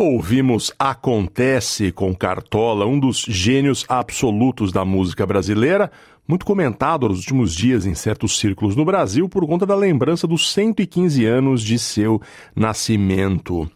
[0.00, 5.90] Ouvimos Acontece com Cartola, um dos gênios absolutos da música brasileira,
[6.28, 10.52] muito comentado nos últimos dias em certos círculos no Brasil por conta da lembrança dos
[10.52, 12.22] 115 anos de seu
[12.54, 13.68] nascimento.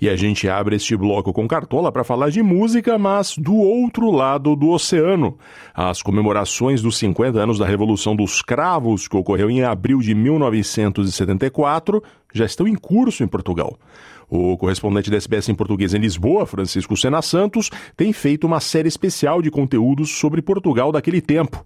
[0.00, 4.10] E a gente abre este bloco com Cartola para falar de música, mas do outro
[4.10, 5.38] lado do oceano.
[5.72, 12.02] As comemorações dos 50 anos da Revolução dos Cravos, que ocorreu em abril de 1974,
[12.34, 13.78] já estão em curso em Portugal.
[14.28, 18.88] O correspondente da SBS em português em Lisboa, Francisco Sena Santos, tem feito uma série
[18.88, 21.64] especial de conteúdos sobre Portugal daquele tempo.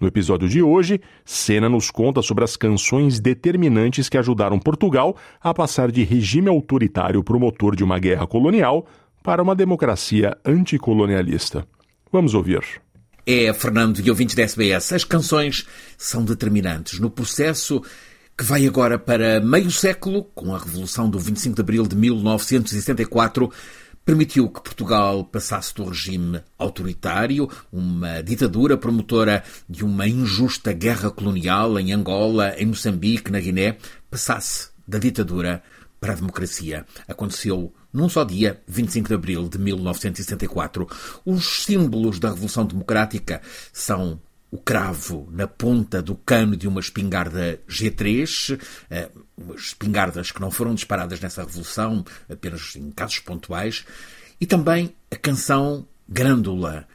[0.00, 5.54] No episódio de hoje, Sena nos conta sobre as canções determinantes que ajudaram Portugal a
[5.54, 8.86] passar de regime autoritário promotor de uma guerra colonial
[9.22, 11.66] para uma democracia anticolonialista.
[12.10, 12.62] Vamos ouvir.
[13.26, 17.82] É, Fernando e ouvintes da SBS, as canções são determinantes no processo
[18.40, 23.52] que vai agora para meio século, com a Revolução do 25 de Abril de 1974,
[24.02, 31.78] permitiu que Portugal passasse do regime autoritário, uma ditadura promotora de uma injusta guerra colonial
[31.78, 33.76] em Angola, em Moçambique, na Guiné,
[34.10, 35.62] passasse da ditadura
[36.00, 36.86] para a democracia.
[37.06, 40.88] Aconteceu num só dia, 25 de abril de 1974.
[41.26, 44.18] Os símbolos da Revolução Democrática são
[44.50, 48.60] o cravo na ponta do cano de uma espingarda G3,
[48.90, 49.10] eh,
[49.56, 53.84] espingardas que não foram disparadas nessa revolução, apenas em casos pontuais,
[54.40, 56.88] e também a canção Grândula,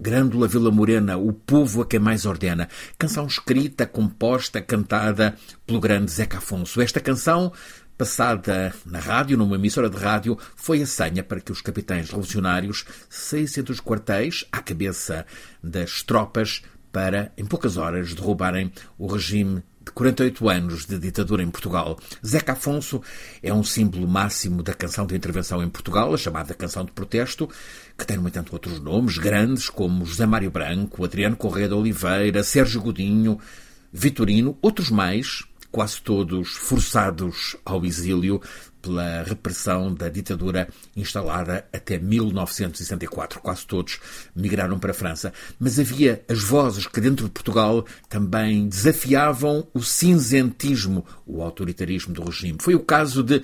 [0.00, 2.68] Grândula Vila Morena, O Povo a Quem Mais Ordena.
[2.98, 6.80] Canção escrita, composta, cantada pelo grande Zeca Afonso.
[6.80, 7.52] Esta canção,
[7.98, 12.86] passada na rádio, numa emissora de rádio, foi a senha para que os capitães revolucionários
[13.10, 15.26] saíssem dos quartéis, à cabeça
[15.62, 16.62] das tropas,
[16.92, 21.98] para, em poucas horas, derrubarem o regime de 48 anos de ditadura em Portugal.
[22.24, 23.02] Zeca Afonso
[23.42, 27.48] é um símbolo máximo da canção de intervenção em Portugal, a chamada canção de protesto,
[27.98, 32.44] que tem, no entanto, outros nomes grandes, como José Mário Branco, Adriano Correia de Oliveira,
[32.44, 33.40] Sérgio Godinho,
[33.92, 38.40] Vitorino, outros mais, quase todos forçados ao exílio
[38.82, 43.40] pela repressão da ditadura instalada até 1964.
[43.40, 44.00] Quase todos
[44.34, 45.32] migraram para a França.
[45.58, 52.24] Mas havia as vozes que dentro de Portugal também desafiavam o cinzentismo, o autoritarismo do
[52.24, 52.58] regime.
[52.60, 53.42] Foi o caso de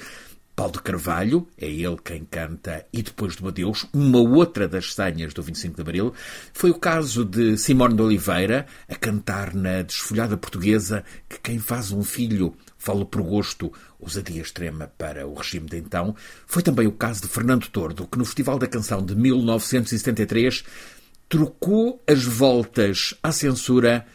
[0.59, 5.33] Paulo de Carvalho, é ele quem canta E Depois do Adeus, uma outra das senhas
[5.33, 6.13] do 25 de Abril.
[6.53, 11.93] Foi o caso de Simone de Oliveira, a cantar na desfolhada portuguesa que quem faz
[11.93, 16.15] um filho fala por gosto, ousadia extrema para o regime de então.
[16.47, 20.65] Foi também o caso de Fernando Tordo, que no Festival da Canção de 1973
[21.29, 24.07] trocou as voltas à censura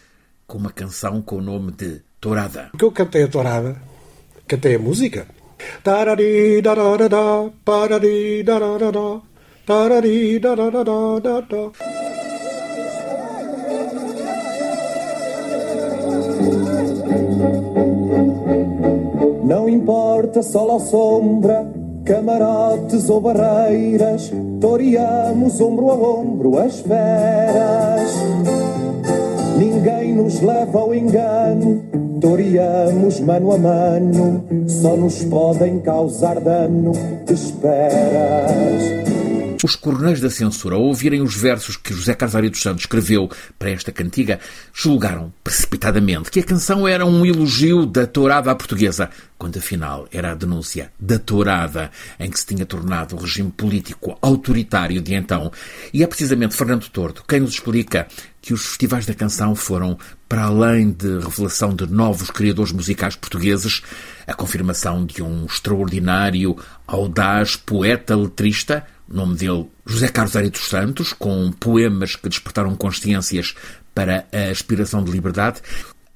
[0.48, 2.70] com uma canção com o nome de Tourada.
[2.72, 3.82] Porque eu cantei a Tourada,
[4.48, 5.28] cantei a música,
[19.84, 21.70] importa sol ou sombra,
[22.06, 24.32] camarotes ou barreiras,
[24.62, 28.16] toreamos ombro a ombro as feras.
[29.58, 31.84] Ninguém nos leva ao engano,
[32.22, 36.94] toreamos mano a mano, só nos podem causar dano
[37.26, 39.13] de esperas.
[39.64, 43.72] Os coronéis da censura, ao ouvirem os versos que José Casario dos Santos escreveu para
[43.72, 44.38] esta cantiga,
[44.74, 50.34] julgaram precipitadamente que a canção era um elogio da tourada à portuguesa, quando afinal era
[50.34, 51.90] a denúncia da tourada
[52.20, 55.50] em que se tinha tornado o regime político autoritário de então.
[55.94, 58.06] E é precisamente Fernando Tordo quem nos explica
[58.42, 59.98] que os festivais da canção foram,
[60.28, 63.82] para além de revelação de novos criadores musicais portugueses,
[64.28, 71.52] a confirmação de um extraordinário, audaz poeta letrista, nome dele José Carlos dos Santos, com
[71.52, 73.56] poemas que despertaram consciências
[73.94, 75.62] para a aspiração de liberdade,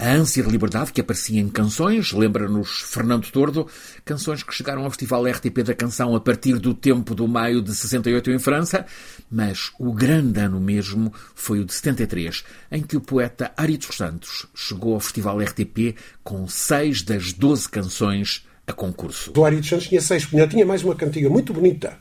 [0.00, 3.66] a ânsia de liberdade que aparecia em canções, lembra-nos Fernando Tordo,
[4.04, 7.74] canções que chegaram ao Festival RTP da Canção a partir do tempo do maio de
[7.74, 8.86] 68 em França,
[9.28, 14.46] mas o grande ano mesmo foi o de 73, em que o poeta Ari Santos
[14.54, 19.32] chegou ao Festival RTP com seis das doze canções a concurso.
[19.36, 21.98] O Ari Santos tinha seis, tinha mais uma cantiga muito bonita,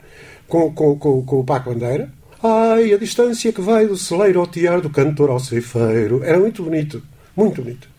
[0.48, 2.12] com, com, com, com o Paco Bandeira.
[2.42, 6.24] Ai, a distância que vai do celeiro ao tiar, do cantor ao ceifeiro.
[6.24, 7.02] Era muito bonito,
[7.36, 7.90] muito bonito.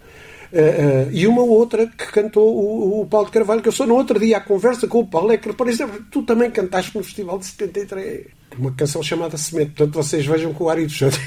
[0.51, 3.87] Uh, uh, e uma outra que cantou o, o, Paulo de Carvalho, que eu sou
[3.87, 6.97] no outro dia à conversa com o Paulo, é que, por exemplo, tu também cantaste
[6.97, 8.27] no Festival de 73,
[8.59, 9.73] uma canção chamada Semente.
[9.73, 11.21] Portanto, vocês vejam que o Ari dos Santos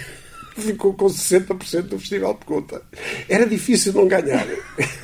[0.57, 2.81] ficou com 60% do festival de conta.
[3.29, 4.45] Era difícil não ganhar.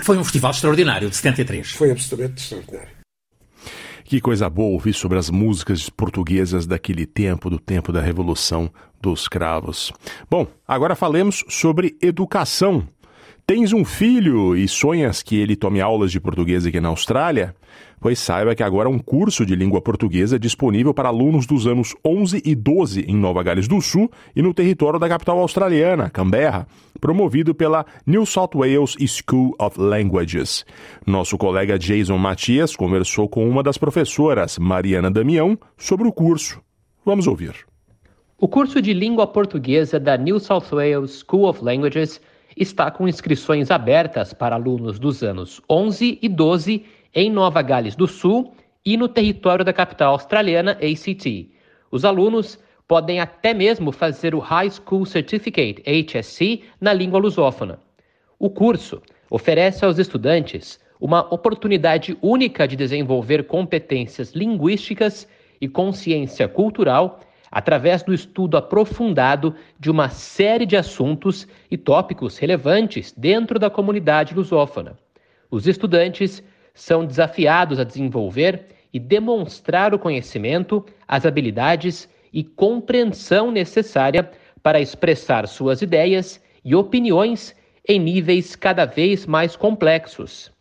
[0.04, 1.72] Foi um festival extraordinário, de 73.
[1.72, 2.97] Foi absolutamente extraordinário.
[4.08, 9.28] Que coisa boa ouvir sobre as músicas portuguesas daquele tempo, do tempo da Revolução dos
[9.28, 9.92] Cravos.
[10.30, 12.88] Bom, agora falemos sobre educação.
[13.50, 17.56] Tens um filho e sonhas que ele tome aulas de português aqui na Austrália?
[17.98, 21.96] Pois saiba que agora há um curso de língua portuguesa disponível para alunos dos anos
[22.06, 26.68] 11 e 12 em Nova Gales do Sul e no território da capital australiana, Canberra,
[27.00, 30.66] promovido pela New South Wales School of Languages.
[31.06, 36.62] Nosso colega Jason Matias conversou com uma das professoras, Mariana Damião, sobre o curso.
[37.06, 37.54] Vamos ouvir.
[38.38, 42.20] O curso de língua portuguesa da New South Wales School of Languages
[42.58, 48.08] está com inscrições abertas para alunos dos anos 11 e 12 em Nova Gales do
[48.08, 48.54] Sul
[48.84, 51.52] e no território da capital australiana ACT.
[51.92, 57.80] Os alunos podem até mesmo fazer o High School Certificate, HSC, na língua lusófona.
[58.40, 65.28] O curso oferece aos estudantes uma oportunidade única de desenvolver competências linguísticas
[65.60, 67.20] e consciência cultural
[67.58, 74.36] através do estudo aprofundado de uma série de assuntos e tópicos relevantes dentro da comunidade
[74.36, 74.96] lusófona.
[75.50, 76.44] Os estudantes
[76.76, 84.30] são desafiados a desenvolver e demonstrar o conhecimento, as habilidades e compreensão necessária
[84.62, 87.56] para expressar suas ideias e opiniões
[87.90, 90.52] em níveis cada vez mais complexos.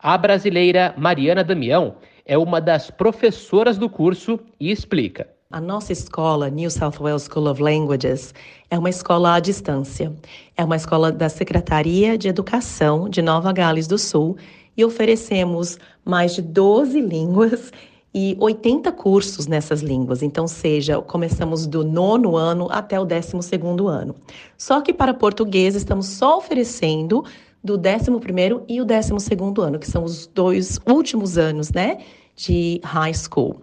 [0.00, 1.94] A brasileira Mariana Damião
[2.26, 5.28] é uma das professoras do curso e explica.
[5.52, 8.32] A nossa escola, New South Wales School of Languages,
[8.70, 10.14] é uma escola à distância.
[10.56, 14.36] É uma escola da Secretaria de Educação de Nova Gales do Sul
[14.76, 17.72] e oferecemos mais de 12 línguas
[18.14, 20.22] e 80 cursos nessas línguas.
[20.22, 24.14] Então, seja, começamos do nono ano até o décimo segundo ano.
[24.56, 27.24] Só que para português estamos só oferecendo
[27.62, 31.98] do décimo primeiro e o décimo segundo ano, que são os dois últimos anos, né,
[32.36, 33.60] de high school.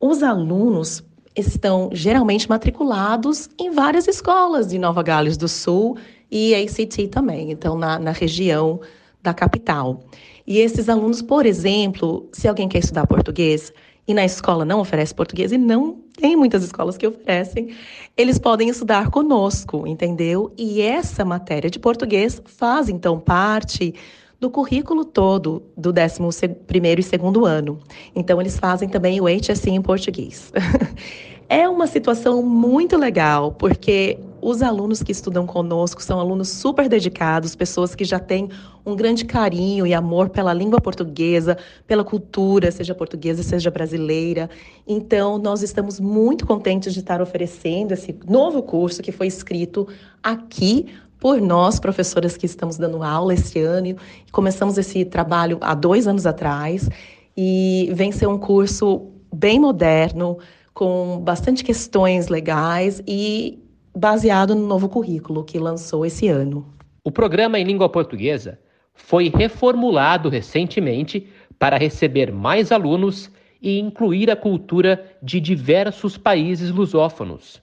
[0.00, 1.04] Os alunos
[1.46, 5.96] estão geralmente matriculados em várias escolas de Nova Gales do Sul
[6.30, 8.80] e ACT também, então na, na região
[9.22, 10.02] da capital.
[10.46, 13.72] E esses alunos, por exemplo, se alguém quer estudar português
[14.06, 17.68] e na escola não oferece português, e não tem muitas escolas que oferecem,
[18.16, 20.52] eles podem estudar conosco, entendeu?
[20.58, 23.94] E essa matéria de português faz então parte
[24.40, 26.56] do currículo todo do 11
[26.98, 27.78] e segundo ano.
[28.16, 30.50] Então, eles fazem também o HSC em português.
[31.46, 37.54] é uma situação muito legal, porque os alunos que estudam conosco são alunos super dedicados,
[37.54, 38.48] pessoas que já têm
[38.86, 44.48] um grande carinho e amor pela língua portuguesa, pela cultura, seja portuguesa, seja brasileira.
[44.86, 49.86] Então, nós estamos muito contentes de estar oferecendo esse novo curso que foi escrito
[50.22, 50.86] aqui
[51.20, 53.94] por nós, professoras que estamos dando aula esse ano.
[54.32, 56.88] Começamos esse trabalho há dois anos atrás
[57.36, 60.38] e vem ser um curso bem moderno,
[60.72, 63.62] com bastante questões legais e
[63.94, 66.66] baseado no novo currículo que lançou esse ano.
[67.04, 68.58] O programa em língua portuguesa
[68.94, 77.62] foi reformulado recentemente para receber mais alunos e incluir a cultura de diversos países lusófonos.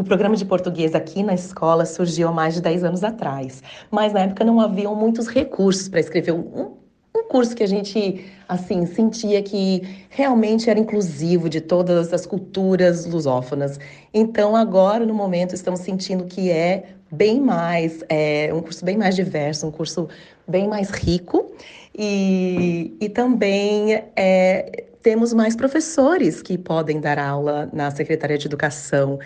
[0.00, 4.14] O programa de português aqui na escola surgiu há mais de 10 anos atrás, mas
[4.14, 6.72] na época não haviam muitos recursos para escrever um,
[7.14, 13.04] um curso que a gente assim sentia que realmente era inclusivo de todas as culturas
[13.04, 13.78] lusófonas.
[14.14, 19.14] Então agora no momento estamos sentindo que é bem mais é um curso bem mais
[19.14, 20.08] diverso, um curso
[20.48, 21.52] bem mais rico
[21.94, 29.18] e, e também é, temos mais professores que podem dar aula na Secretaria de Educação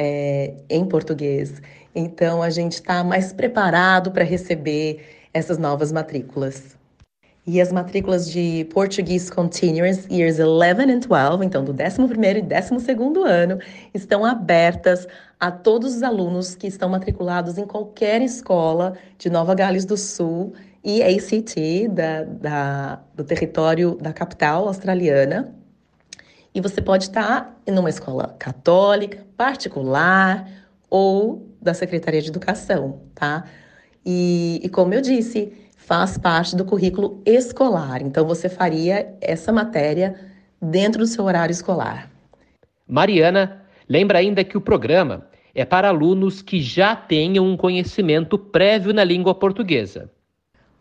[0.00, 1.60] é, em português.
[1.94, 6.78] Então a gente está mais preparado para receber essas novas matrículas.
[7.46, 13.26] E as matrículas de Português Continuous Years 11 and 12, então do 11º e 12º
[13.26, 13.58] ano,
[13.92, 15.06] estão abertas
[15.38, 20.54] a todos os alunos que estão matriculados em qualquer escola de Nova Gales do Sul
[20.82, 25.59] e ACT, da, da, do território da capital australiana.
[26.54, 30.48] E você pode estar em uma escola católica, particular
[30.88, 33.44] ou da Secretaria de Educação, tá?
[34.04, 38.02] E, e como eu disse, faz parte do currículo escolar.
[38.02, 40.14] Então, você faria essa matéria
[40.60, 42.10] dentro do seu horário escolar.
[42.86, 48.92] Mariana lembra ainda que o programa é para alunos que já tenham um conhecimento prévio
[48.92, 50.10] na língua portuguesa.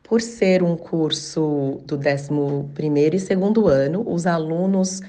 [0.04, 5.02] Por ser um curso do 11º e segundo ano, os alunos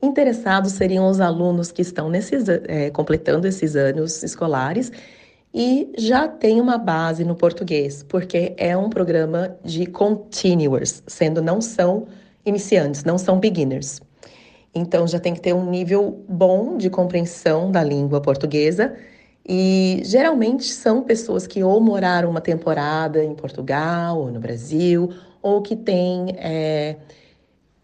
[0.00, 4.92] interessados seriam os alunos que estão nesses, é, completando esses anos escolares
[5.54, 11.60] e já tem uma base no português, porque é um programa de continuous, sendo não
[11.60, 12.06] são
[12.44, 14.00] iniciantes, não são beginners.
[14.74, 18.94] Então já tem que ter um nível bom de compreensão da língua portuguesa
[19.48, 25.08] e geralmente são pessoas que ou moraram uma temporada em Portugal ou no Brasil
[25.40, 26.96] ou que têm é,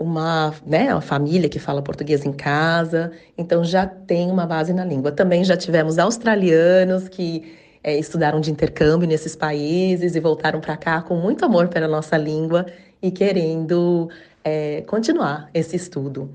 [0.03, 4.85] uma, né, uma família que fala português em casa, então já tem uma base na
[4.85, 5.13] língua.
[5.13, 11.03] Também já tivemos australianos que é, estudaram de intercâmbio nesses países e voltaram para cá
[11.03, 12.67] com muito amor pela nossa língua
[13.01, 14.09] e querendo
[14.45, 16.31] é, continuar esse estudo.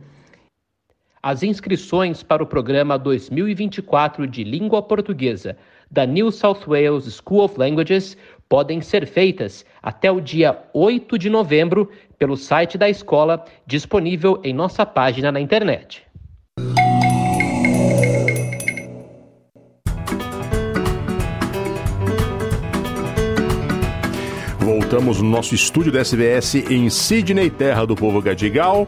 [1.22, 5.57] As inscrições para o programa 2024 de língua portuguesa
[5.89, 8.18] da New South Wales School of Languages
[8.49, 14.53] podem ser feitas até o dia 8 de novembro pelo site da escola, disponível em
[14.53, 16.07] nossa página na internet.
[24.59, 28.88] Voltamos no nosso estúdio da SBS em Sydney, terra do povo gadigal.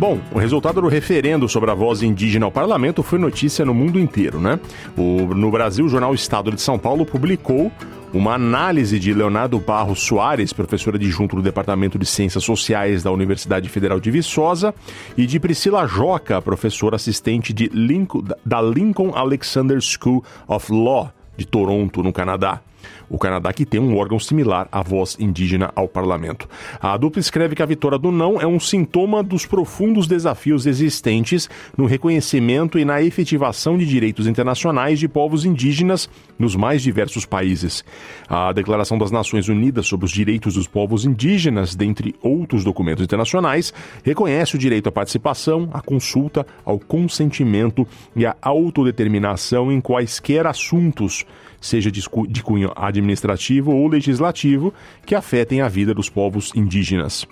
[0.00, 4.00] Bom, o resultado do referendo sobre a voz indígena ao parlamento foi notícia no mundo
[4.00, 4.58] inteiro, né?
[4.96, 7.70] O, no Brasil, o jornal Estado de São Paulo publicou
[8.10, 13.68] uma análise de Leonardo Barros Soares, professora adjunto do Departamento de Ciências Sociais da Universidade
[13.68, 14.74] Federal de Viçosa,
[15.18, 21.46] e de Priscila Joca, professora assistente de Lincoln, da Lincoln Alexander School of Law de
[21.46, 22.62] Toronto, no Canadá
[23.08, 26.48] o Canadá que tem um órgão similar à voz indígena ao parlamento.
[26.80, 31.48] A dupla escreve que a vitória do não é um sintoma dos profundos desafios existentes
[31.76, 36.08] no reconhecimento e na efetivação de direitos internacionais de povos indígenas
[36.38, 37.84] nos mais diversos países.
[38.28, 43.72] A Declaração das Nações Unidas sobre os Direitos dos Povos Indígenas, dentre outros documentos internacionais,
[44.04, 51.24] reconhece o direito à participação, à consulta, ao consentimento e à autodeterminação em quaisquer assuntos
[51.60, 54.72] seja de cunho administrativo ou legislativo,
[55.04, 57.26] que afetem a vida dos povos indígenas.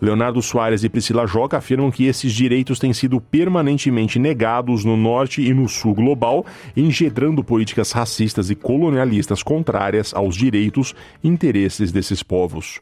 [0.00, 5.42] Leonardo Soares e Priscila Joca afirmam que esses direitos têm sido permanentemente negados no norte
[5.42, 6.46] e no sul global,
[6.76, 12.80] engendrando políticas racistas e colonialistas contrárias aos direitos e interesses desses povos.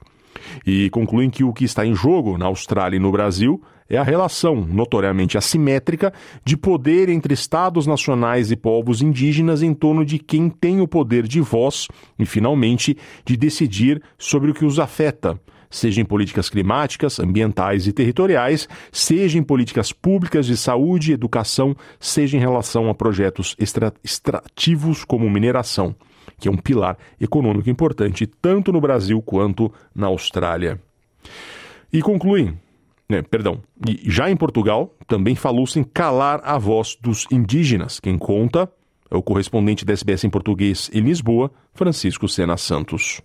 [0.66, 4.02] E concluem que o que está em jogo na Austrália e no Brasil é a
[4.02, 6.12] relação, notoriamente assimétrica,
[6.44, 11.26] de poder entre estados nacionais e povos indígenas em torno de quem tem o poder
[11.26, 17.18] de voz e, finalmente, de decidir sobre o que os afeta, seja em políticas climáticas,
[17.20, 22.94] ambientais e territoriais, seja em políticas públicas de saúde e educação, seja em relação a
[22.94, 25.94] projetos extra extrativos como mineração,
[26.38, 30.80] que é um pilar econômico importante tanto no Brasil quanto na Austrália.
[31.92, 32.52] E conclui,
[33.08, 38.00] né, perdão, e já em Portugal também falou-se em calar a voz dos indígenas.
[38.00, 38.70] Quem conta
[39.10, 43.20] é o correspondente da SBS em português em Lisboa, Francisco Sena Santos.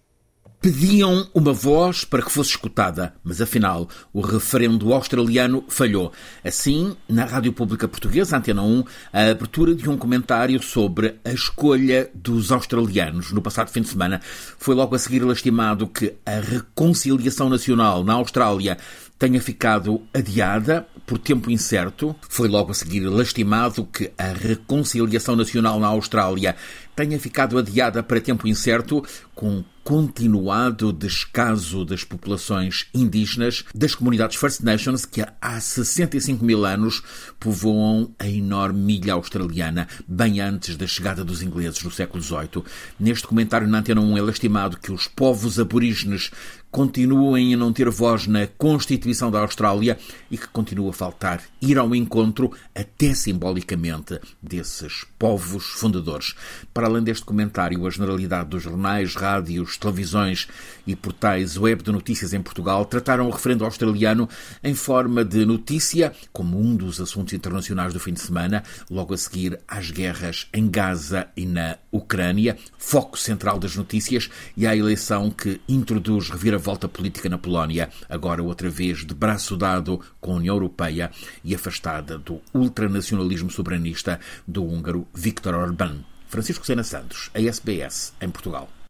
[0.61, 6.11] Pediam uma voz para que fosse escutada, mas afinal o referendo australiano falhou.
[6.45, 12.11] Assim, na Rádio Pública Portuguesa, Antena 1, a abertura de um comentário sobre a escolha
[12.13, 14.21] dos australianos no passado fim de semana
[14.59, 18.77] foi logo a seguir lastimado que a reconciliação nacional na Austrália
[19.17, 22.15] tenha ficado adiada por tempo incerto.
[22.29, 26.55] Foi logo a seguir lastimado que a reconciliação nacional na Austrália
[26.95, 29.03] tenha ficado adiada para tempo incerto,
[29.33, 37.01] com continuado descaso das populações indígenas das comunidades First Nations que há 65 mil anos
[37.39, 42.63] povoam a enorme ilha australiana, bem antes da chegada dos ingleses no século XVIII.
[42.99, 46.31] Neste comentário na Antena 1 é lastimado que os povos aborígenes
[46.71, 49.97] continuem a não ter voz na Constituição da Austrália
[50.31, 56.33] e que continua a faltar ir ao encontro, até simbolicamente, desses povos fundadores.
[56.73, 60.47] Para além deste comentário, a generalidade dos jornais, rádios, televisões
[60.85, 64.27] e portais web de notícias em Portugal trataram o referendo australiano
[64.63, 69.17] em forma de notícia, como um dos assuntos internacionais do fim de semana, logo a
[69.17, 75.29] seguir às guerras em Gaza e na Ucrânia, foco central das notícias, e à eleição
[75.29, 80.35] que introduz reviravolta volta política na Polónia, agora outra vez de braço dado com a
[80.35, 81.11] União Europeia
[81.43, 86.03] e afastada do ultranacionalismo soberanista do húngaro Viktor Orbán.
[86.27, 88.80] Francisco Sena Santos, a SBS, em Portugal.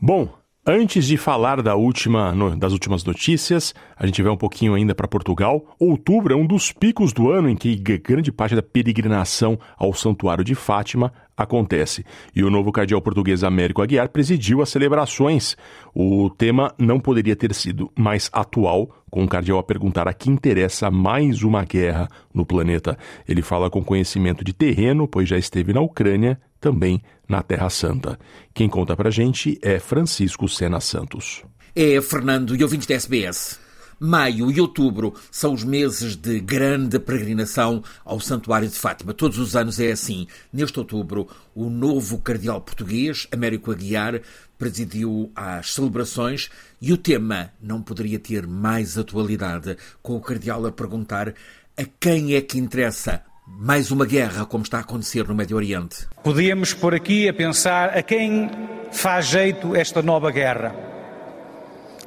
[0.00, 0.28] Bom,
[0.64, 5.08] Antes de falar da última, das últimas notícias, a gente vai um pouquinho ainda para
[5.08, 5.74] Portugal.
[5.76, 10.44] Outubro é um dos picos do ano em que grande parte da peregrinação ao Santuário
[10.44, 12.04] de Fátima acontece.
[12.32, 15.56] E o novo cardeal português Américo Aguiar presidiu as celebrações.
[15.92, 20.30] O tema não poderia ter sido mais atual, com o cardeal a perguntar a que
[20.30, 22.96] interessa mais uma guerra no planeta.
[23.28, 28.18] Ele fala com conhecimento de terreno, pois já esteve na Ucrânia também na Terra Santa.
[28.54, 31.42] Quem conta pra gente é Francisco Sena Santos.
[31.74, 33.60] É Fernando e ouvintes da SBS.
[33.98, 39.14] Maio e outubro são os meses de grande peregrinação ao Santuário de Fátima.
[39.14, 40.26] Todos os anos é assim.
[40.52, 44.20] Neste outubro, o novo cardeal português, Américo Aguiar,
[44.58, 46.48] presidiu as celebrações
[46.80, 51.34] e o tema não poderia ter mais atualidade, com o cardeal a perguntar
[51.76, 56.06] a quem é que interessa mais uma guerra, como está a acontecer no Médio Oriente.
[56.22, 58.50] Podíamos por aqui a pensar a quem
[58.90, 60.74] faz jeito esta nova guerra.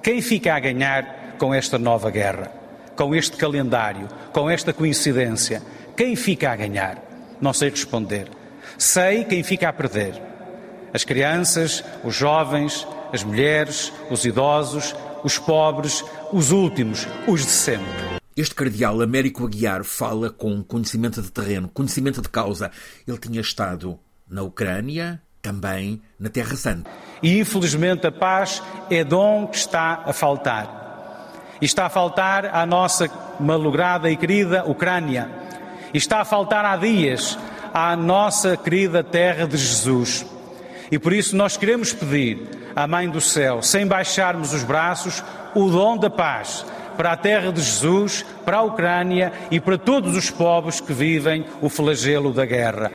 [0.03, 2.51] Quem fica a ganhar com esta nova guerra?
[2.95, 4.07] Com este calendário?
[4.31, 5.61] Com esta coincidência?
[5.97, 7.01] Quem fica a ganhar?
[7.41, 8.27] Não sei responder.
[8.77, 10.21] Sei quem fica a perder.
[10.93, 18.14] As crianças, os jovens, as mulheres, os idosos, os pobres, os últimos, os de sempre.
[18.37, 22.69] Este cardeal Américo Aguiar fala com conhecimento de terreno, conhecimento de causa.
[23.07, 23.97] Ele tinha estado
[24.29, 26.91] na Ucrânia, também na Terra Santa.
[27.23, 31.29] E infelizmente a paz é dom que está a faltar.
[31.61, 33.09] E está a faltar à nossa
[33.39, 35.29] malograda e querida Ucrânia.
[35.93, 37.39] E está a faltar há dias
[37.73, 40.25] à nossa querida terra de Jesus.
[40.91, 45.23] E por isso nós queremos pedir à Mãe do Céu, sem baixarmos os braços,
[45.55, 46.65] o dom da paz
[46.95, 51.45] para a terra de Jesus, para a Ucrânia e para todos os povos que vivem
[51.61, 52.91] o flagelo da guerra.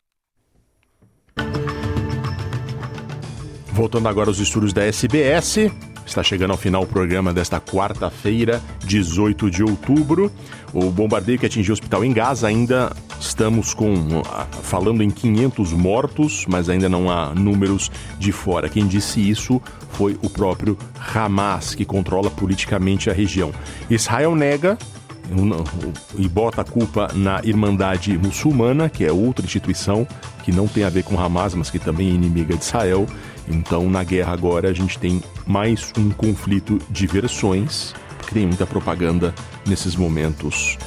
[3.73, 5.71] Voltando agora aos estúdios da SBS,
[6.11, 10.31] está chegando ao final o programa desta quarta-feira, 18 de outubro.
[10.73, 14.23] O bombardeio que atingiu o hospital em Gaza ainda estamos com
[14.63, 18.69] falando em 500 mortos, mas ainda não há números de fora.
[18.69, 20.77] Quem disse isso foi o próprio
[21.15, 23.53] Hamas, que controla politicamente a região.
[23.89, 24.77] Israel nega
[26.19, 30.07] e bota a culpa na Irmandade Muçulmana, que é outra instituição
[30.43, 33.07] que não tem a ver com Hamas, mas que também é inimiga de Israel.
[33.49, 37.95] Então, na guerra agora, a gente tem mais um conflito de versões,
[38.27, 39.35] que tem muita propaganda
[39.67, 40.79] nesses momentos.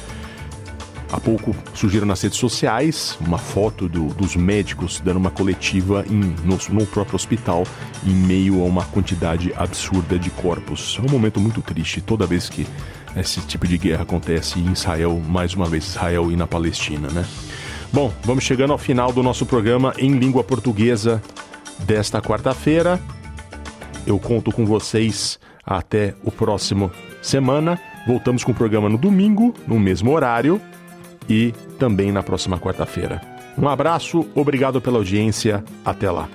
[1.12, 6.34] Há pouco surgiram nas redes sociais uma foto do, dos médicos dando uma coletiva em,
[6.44, 7.64] no, no, próprio hospital
[8.04, 10.98] em meio a uma quantidade absurda de corpos.
[10.98, 12.66] É um momento muito triste toda vez que
[13.14, 17.24] esse tipo de guerra acontece em Israel, mais uma vez Israel e na Palestina, né?
[17.92, 21.22] Bom, vamos chegando ao final do nosso programa em língua portuguesa
[21.80, 23.00] desta quarta-feira.
[24.06, 26.90] Eu conto com vocês até o próximo
[27.22, 27.80] semana.
[28.06, 30.60] Voltamos com o programa no domingo, no mesmo horário
[31.28, 33.20] e também na próxima quarta-feira.
[33.56, 36.28] Um abraço, obrigado pela audiência, até lá.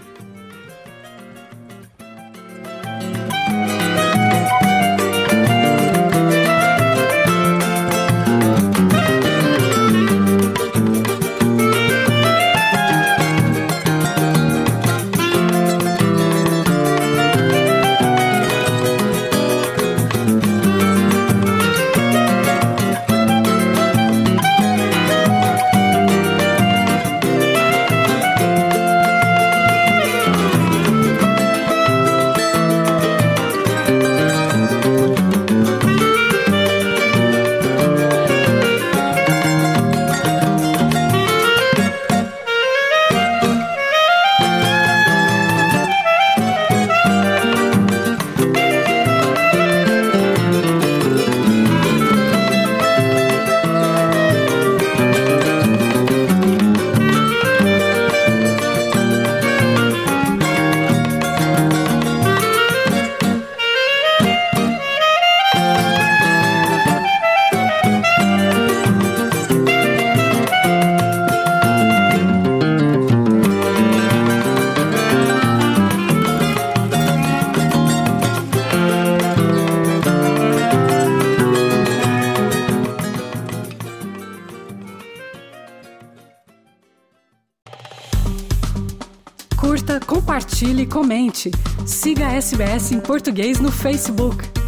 [90.90, 91.52] Comente.
[91.86, 94.59] Siga a SBS em português no Facebook.